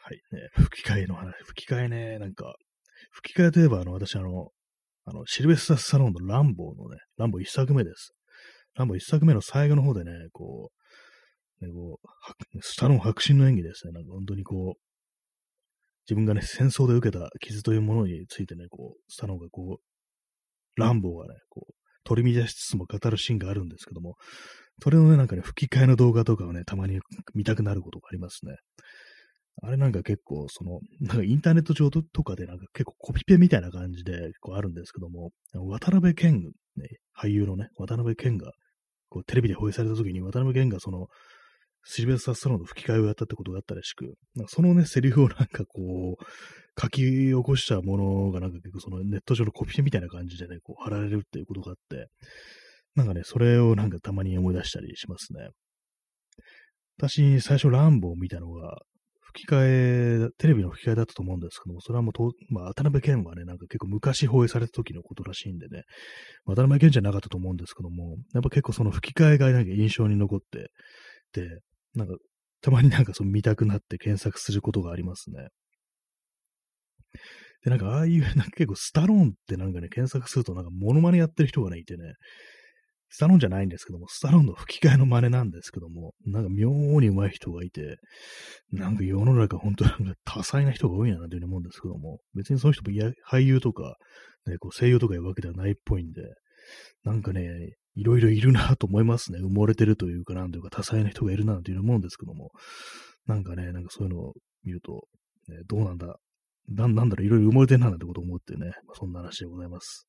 [0.03, 2.55] はい、ね、吹き替えの話、吹き替えね、なんか、
[3.11, 4.51] 吹き替えといえば、あの、私、あの、
[5.05, 8.13] あの、シルベスタ・スサローンのランボーのね、ランボー一作目です。
[8.75, 10.71] ランボー一作目の最後の方でね、こ
[11.61, 13.93] う、ね、こう、スタローン白真の演技ですね。
[13.93, 14.79] なんか本当にこう、
[16.07, 24.15] 自分がね、戦争で受けた傷というものについてね、こう、スタローンがこう、ランボーがね、こう、取り乱しつつも語るシーンがあるんですけども、
[24.81, 26.99] それのね、なんかね、吹き替えの動画とかをね、たまに
[27.33, 28.55] 見たくなることがありますね。
[29.61, 38.51] あれなんか結構、その、なんかインターネット上とかでなんか結構コピペみたいな感じでこうあるんですけども、渡辺謙、ね、俳優のね、渡辺謙が、
[39.09, 41.07] こうテレビで放映された時に渡辺謙がその、
[41.87, 44.15] シルベスタ・スタローの吹き替えをやったってことがあったらしく、
[44.47, 52.07] そのね、セリフをなんかこう、書き起こしたものがなんか結構そのネット上のコピペみたいな感じでね、こう貼られるっていうことがあって、
[52.95, 55.49] なんかね、それをなんかたまに思い出したりしますね。
[56.97, 58.79] 私、最初ランボー見たのが、
[59.35, 65.83] 吹き替え、テレビの吹き替えだったと思うんですけども、それはもうと、まあ、渡辺謙はね、なんか結構昔放映された時のことらしいんでね、
[66.45, 70.71] 渡辺謙じゃなかったと思うんですけども、やっぱ結構その吹き替えがなんか印象に残って、
[71.33, 71.59] で、
[71.95, 72.15] なんか、
[72.61, 75.49] たまになんかその見たくなって検索することがありますね。
[77.63, 82.13] で、なんかああいう、なんか結構スタローンってなんかね、検索するとなんかモノマネやってる人がね、いてね、
[83.09, 87.97] スタロンじゃないんですけども、スタローンの吹き替えの真似なんですけども、なんか妙に上手い人がいて、
[88.71, 92.91] なんか世の中本当なんか多彩な人が多いななんていうふうに思うんですけども、別にその人も
[93.29, 93.95] 俳優とか、
[94.47, 96.21] ね、こう声優とかいうわけではないっぽいんで、
[97.03, 99.39] なんかね、いろいろいるなと思いますね。
[99.39, 102.51] 埋もれてるというか、なんというか、多彩な人がいるなというふうに思うんですけども、
[103.27, 104.33] なんかね、なんかそういうのを
[104.63, 105.07] 見ると、
[105.47, 106.17] ね、どうなんだ、
[106.67, 110.07] ななんだろう、いろいろ埋もれてるななんてことを思ってね、まあ、そんな話でございます。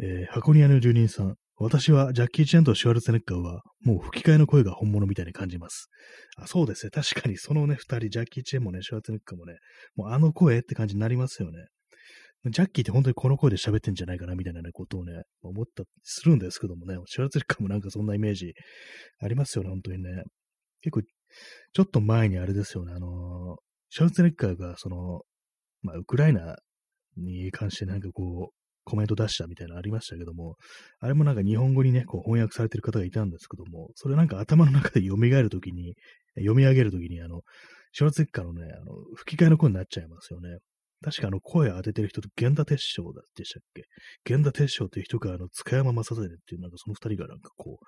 [0.00, 5.88] えー、箱庭の住人さん、私はジャッキー・チェンとシュワルツェネッカーは、もう吹き替えの声が本物みたいに感じます。
[6.36, 6.90] あそうですね。
[6.90, 9.58] 確かにそのね、二人、ジャッキー・チェンもね、シュワルツェネッカーもね、
[9.94, 11.66] もうあの声って感じになりますよね。
[12.50, 18.52] ジャッキーって本当にこの声で喋ってんじゃないかなみたいな、ね、ことをね、思ったりするんですけどもね、シュワルツェネッカーもなんかそんなイメージ
[19.20, 20.24] ありますよね、本当にね。
[20.82, 25.22] 結構、ちょっと前にあれですよね、あのシュワルツェネッカーが、その、
[25.82, 26.56] まあ、ウクライナ
[27.16, 30.56] に関してなんかこう、コメント出したみたいなのありましたけども、
[31.00, 35.94] あれもなんか日本語にね、こう翻訳されてる方がいたんですけども、それなんか頭の中で蘇るときに、
[36.36, 37.42] 読み上げるときに、あの、
[37.92, 40.58] 小説家のね、あの、吹き替えの声になっちゃいますよね。
[41.02, 43.82] 確かあの声当ててる人と源田鉄章だでしたっけ？
[44.26, 47.84] 源田鉄章っていう人があの塚山正宗っていうなんかその二人がなんかこう、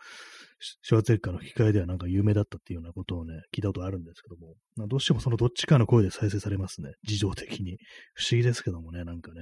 [0.82, 4.54] 小説家の吹き替えではなんか有名だったっていうようなことをね、聞いたことあるんですけども、
[4.86, 6.90] どうしてもそのどっちかの声で再生されますね。
[7.04, 7.78] 事情的に。
[8.12, 9.40] 不思議ですけどもね、なんかね。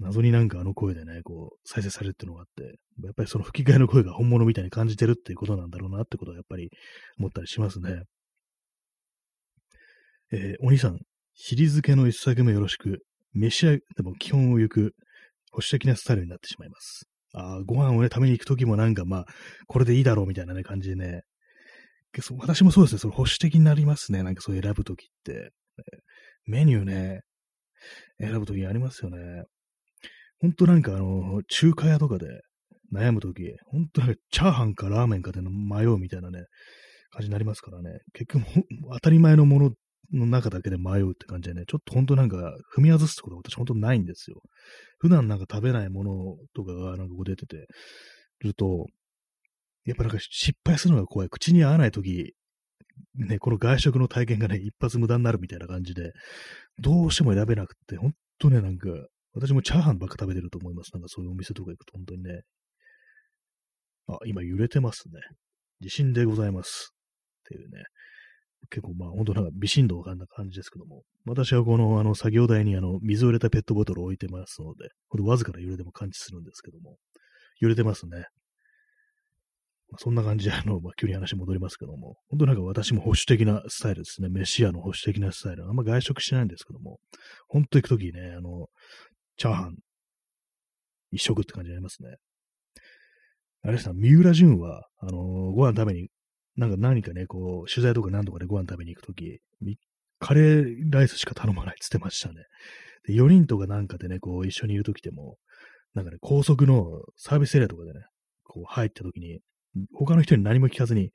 [0.00, 6.70] 謎になんかあの声でね、こう、再生されるっていうのがあって、やっぱりその吹き替えの声が本物みたいに感じてるっていうことなんだろうなってことはやっぱり
[7.18, 8.02] 思ったりしますね。
[10.32, 10.98] えー、お兄さん、
[11.34, 12.98] シリーズ系の一作目よろしく、
[13.34, 14.94] 飯屋でも基本を行く、
[15.52, 17.06] 保守的なスタイルになってしまいます。
[17.36, 19.24] あご飯をね、食べに行くときもなんかまあ、
[19.66, 21.22] これでいいだろうみたいなね、感じでね。
[22.38, 25.50] 私もそうですね、その保守的になりますね、なんかそう選ぶときって。
[26.46, 27.22] メニューね、
[28.20, 29.44] 選ぶときありますよね。
[30.44, 32.26] ほんとなんかあの、中華屋とかで
[32.94, 36.44] 悩むとき、ほんとなんかチャーハンかラーメンかで迷うみたいなね、
[37.12, 38.00] 感じになりますからね。
[38.12, 38.44] 結局、
[38.92, 39.70] 当たり前のもの
[40.12, 42.36] の中だけで迷うって感じでね、ちょっとほんとなんか
[42.76, 44.42] 踏み外すってことは私ほんとないんですよ。
[44.98, 47.66] 普段なんか食べないものとかがなんかこう出てて
[48.40, 48.84] ると、
[49.86, 51.30] やっぱなんか失敗するのが怖い。
[51.30, 52.34] 口に合わないとき、
[53.14, 56.12] ね、この外食の体験がね、一発無駄になるみたいな感じで、
[56.80, 58.90] どうしても選べなくて、ほんとね、なんか、
[59.34, 60.90] 私もチャーハンばっか食べてると思います。
[60.92, 62.42] なんかそういうお店とか行くと本当にね。
[64.08, 65.20] あ、今揺れてますね。
[65.80, 66.94] 地震でございます。
[66.94, 67.84] っていうね。
[68.70, 76.96] 結構まあ本当なんか微振動がんな感じですけども、私はこのあの作業台にあの水を入れたペットボトルを置いてますので、ほんとわずかな揺れでも感知するんですけども、
[77.60, 78.26] 揺れてますね。
[79.90, 84.28] まあ、そんな感じで、あの、まあ、急に話戻りますけども、本当なんか私も保守的なスタイルですね。
[84.28, 85.68] メシアの保守的なスタイル。
[85.68, 86.98] あんま外食しないんですけども、
[87.48, 88.68] 本当行くときね、あの、
[89.36, 89.76] チャーハン、
[91.10, 92.16] 一食って感じになりますね。
[93.62, 96.08] あれですね、三浦淳は、あのご飯食べに、
[96.56, 99.40] なんか何かね、こう、取材とか何とかでご飯食べに行くとき、
[100.18, 102.34] カレーライスしか頼まないって言ってましたね。
[103.06, 105.36] で、4人とかなんかでね、こう、一緒にいるときでも、
[105.94, 108.00] なんかね、高速のサービスエリアとかでね、
[108.44, 109.40] こう入ったときに、
[109.94, 111.10] 他の人に何も聞かずに、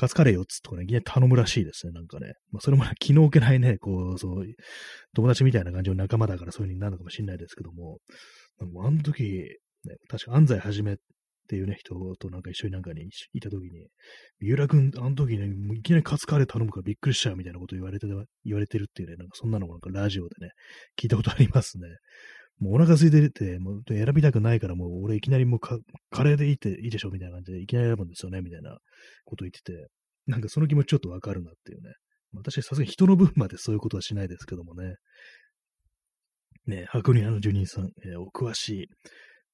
[0.00, 2.32] カツカレー4つとかね、いきなり頼むらしいですね、なんかね。
[2.52, 4.46] まあ、それも気の置けないね、こう、そう、
[5.14, 7.98] 友達みたいな感じの仲間だからそういう風になるのかもしれないですけども、
[8.82, 9.22] あの時、
[9.84, 10.96] ね、確か安西はじめっ
[11.50, 13.88] ていうね、人となんか一緒になんかにいた時に、
[14.40, 18.06] 三浦君、あの時ね、いきなりカツカレー頼むからびっくりしちゃうみたいなこと言われて、
[18.46, 20.52] 言われてるっていうね、なんかそんなのもなんかラジオでね、
[20.98, 21.88] 聞いたことありますね。
[22.60, 25.78] もうお腹空いてて、もう選びたくないから、もう俺いきなりもうカ
[26.24, 28.76] レーでいいっていいでしょみたいな感じでいきなり選ぶんですよねみたいな
[29.24, 29.88] こと言ってて、
[30.26, 31.94] なんかその気持ちちょっとわかるなっていうね。
[32.32, 34.94] 私さすがに人の分までそういうことはしないですけどもね。
[36.66, 38.86] ね、白人の住人さん、えー、お詳しい。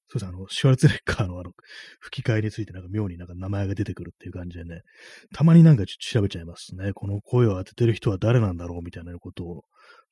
[0.09, 1.51] そうですねあの、シュワルツレッカーのあの、
[1.99, 4.81] 吹き替えについてなんか妙になんか名前が出てくるっていう感じでね、
[5.33, 6.93] たまになんかちょっと調べちゃいますね。
[6.93, 9.63] この声を当ててる人は誰なんだろうみたいなことを、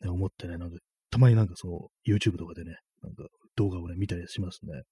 [0.01, 0.77] ね、思ってね、なんか
[1.12, 3.26] たまになんかそう、YouTube とかでね、なんか
[3.56, 4.84] 動画をね、見たりしますね。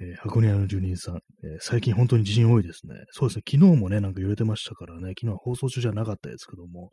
[0.00, 1.20] えー、箱根屋の住人さん、えー、
[1.60, 2.94] 最近本当に地震多いですね。
[3.10, 6.90] そうですね、昨日もね、なんか揺れてましたからね、昨日は放送中じゃなかったですけども、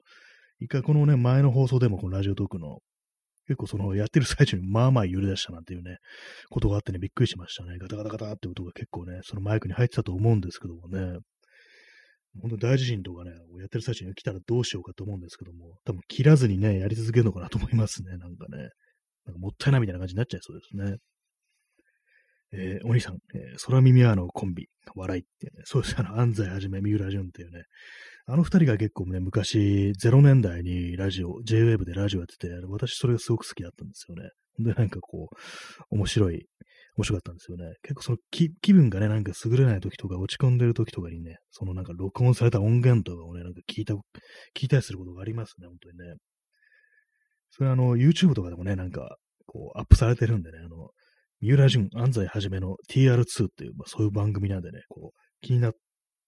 [0.59, 2.79] 一回このね、前の放送でもこのラジオトークの、
[3.47, 5.97] 結構そのやってる最中にまあまあ揺れ出したなんていうね、
[6.51, 7.77] ことがあってね、びっくりしましたね。
[7.79, 11.17] ガタガタガタって音が結構ね、そのマイクに入ってたと思うんですけどもね、
[12.39, 18.69] 本当大地震とかね、やってる最中に来たらどうしようかと思うんですけども、多分切らずにね、やり続けるのかなと思いますね、なんかね。
[19.25, 20.97] なんかもったいないみたいな感じになっちゃいそうですね。
[22.53, 27.63] えー、お兄さん、えー、空耳アのコンビ、笑いっていうね、そうですあの、安西はじめ、三浦淳っていうね、
[28.25, 34.29] あの二人が結構ね、昔、0年代にラジオ、JWAVE でラジオやってて、私それがすごく好きだったんですよね。
[34.59, 36.45] で、なんかこう、面白い、
[36.97, 37.75] 面白かったんですよね。
[37.83, 46.15] 結構その気分がね、なんか優れない時とか落ち込んでる時とかにね、そのなんか録音された音源とかをね、なんか聞いた、聞いたりすることがありますね、本当にね。
[47.51, 50.89] それあの、YouTube とかでもね、なんか、こう、アップされてるんでね、あの、
[51.41, 55.73] 三浦淳、安西はじめの TR2 っていう、まあ、そういう番組なんでね、こう、気になっ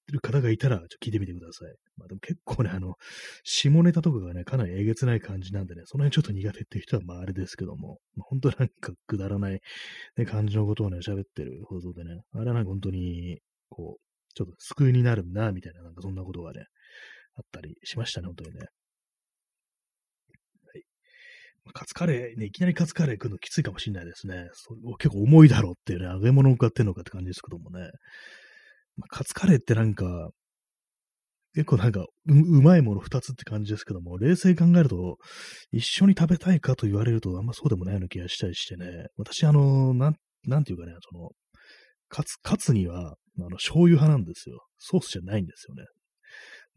[0.06, 1.76] てる方がいたら、ちょっと聞いてみてください。
[1.98, 2.96] まあでも結構ね、あの、
[3.44, 9.60] 下ネタとかがね、かなりえげつない感じなんでね、その辺ちょっと苦手っていう人はまああれですけども、まあ、本当なんかくだらない、
[10.18, 13.40] ね、感じのことをね、喋ってる放送でね、あれはなんか本当に、
[13.70, 16.66] こう、ちょっと救いになるな、みたいな、なんかそんなことがね、
[17.36, 18.60] あったりしましたね、本当にね。
[18.60, 18.70] はい
[21.74, 24.50] カツカレー、ね、いきなりカツカレー食うのきついかもしれないですね。
[24.98, 27.90] 結構重いだろうっていうね、揚げ物を買ってんのかって感じですけどもね。
[28.98, 30.30] まあ、カツカレーってなんか、
[31.54, 35.18] 結構なんかう、うまいもの二つって感じですけども、冷静に考えると、
[35.72, 39.08] 一緒に食べたいかと言われると、あんまそうでもないような気がしたりしてね。
[39.18, 40.16] 私、あの、なん、
[40.46, 41.30] なんていうかね、その、
[42.10, 44.66] カツ、カツには、あの、醤油派なんですよ。
[44.80, 45.86] ソースじゃないんですよね。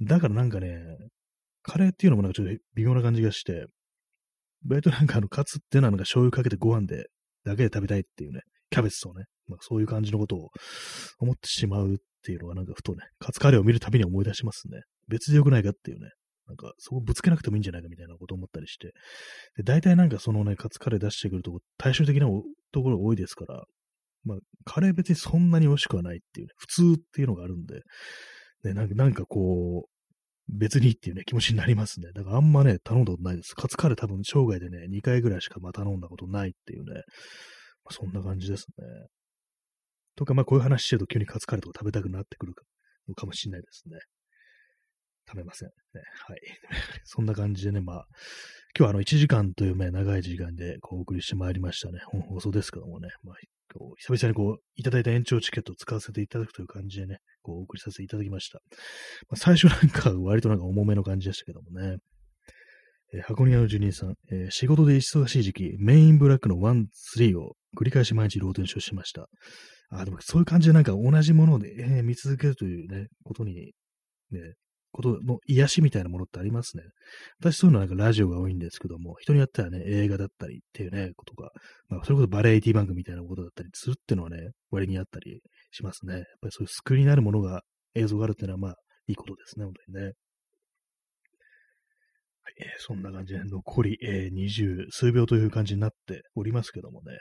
[0.03, 0.79] だからなんかね、
[1.63, 3.67] カレーっていうのもなんかちょっと微妙な感じがして、
[4.69, 7.07] 割となんかあの、カツっていうのはなんか醤油かけてご飯で、
[7.45, 8.41] だけで食べたいっていうね、
[8.71, 10.51] キャベツとね、まあそういう感じのことを
[11.19, 14.81] 思ってしまうっていうのはなんかふとね、カツカレーを見るたびに思い出しますね。
[15.09, 16.11] 別でよくないかっていうね、
[16.49, 18.93] なんかそこぶつけなくてもいいんじゃないかみたいなことを思ったりして、
[19.57, 22.27] で、大体なんかそのね、カツカレー出してくるとこ、対照的な
[22.73, 23.65] ところが多いですから、
[24.25, 27.83] まあ、カレー別にそんなに美味しくはないっていうね、普通っていうのがあるんで、
[28.65, 29.91] ね、なんかなんかこう、
[30.49, 32.09] 別にっていうね、気持ちになりますね。
[32.15, 33.55] だからあんまね、頼んだことないです。
[33.55, 37.03] カツカレー多分生涯でね、2回ぐらいしかま頼んだことないっていうね、
[37.85, 38.85] まあ、そんな感じですね。
[40.17, 42.55] とか、まあこういう話してると急にカツカレーとか食べたくなってくる
[43.09, 43.99] のかもしれないですね。
[45.29, 45.69] 食べません。
[45.69, 45.75] ね、
[46.27, 46.41] はい。
[47.05, 48.07] そんな感じでね、まあ、
[48.79, 51.99] 今日はあの1時間というね、長い時間でこうお送りしてまいりましたね。
[52.07, 53.37] 本放送ですけどもね、まあ、
[53.99, 58.61] 久々にこう、いただいた延長チケットを使わせていただくという感じでね、こうお送りさせていただきました。
[59.29, 61.99] まあ、最初なんか割となんか重めの感じでしたけどもね。
[63.13, 66.87] えー、箱庭の住人さん、えー、仕事で忙しい時期、メインブラックの1、
[67.17, 69.29] 3を繰り返し毎日ローテンションしました。
[69.91, 73.73] あ、でもそういう感じでなんか同じもので、えー、見続けるというね、ことに、
[74.31, 74.55] ね、
[74.93, 76.83] ことの癒しみたいなものってありますね。
[77.39, 81.51] 私そういうのはなんかラジオが多いんですけども、人によってはね、映画だったりっていうね、ことが、
[81.89, 86.15] まあ、それこそバラエティ番組みたいなことだったりするっていうのはね、割にあったりしますね。
[86.15, 87.63] やっぱりそういう救いになるものが、
[87.95, 88.75] 映像があるっていうのはまあ、
[89.07, 90.13] いいことですね、本当にね。
[92.59, 97.19] えーそんな感じで残り、えー、20数秒という感じになっておりますけどもね、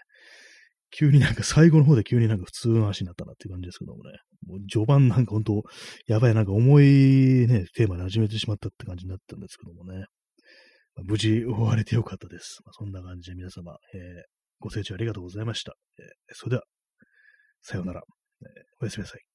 [0.98, 4.12] 急になんか最後の方で急になんか普通の話になったなっていう感じですけどもね、
[4.48, 5.64] もう序盤なんか本当、
[6.08, 10.06] やばいなんか重いね、テーマで始めてしまったって感じになったんですけどもね、
[10.96, 12.60] まあ無事終われてよかったです。
[12.64, 14.02] まあ、そんな感じで皆様、えー
[14.62, 15.76] ご清聴ありがとうございました。
[16.00, 16.64] えーそれでは、
[17.62, 18.02] さようなら、
[18.41, 18.48] えー
[18.82, 19.34] おやすみなさい。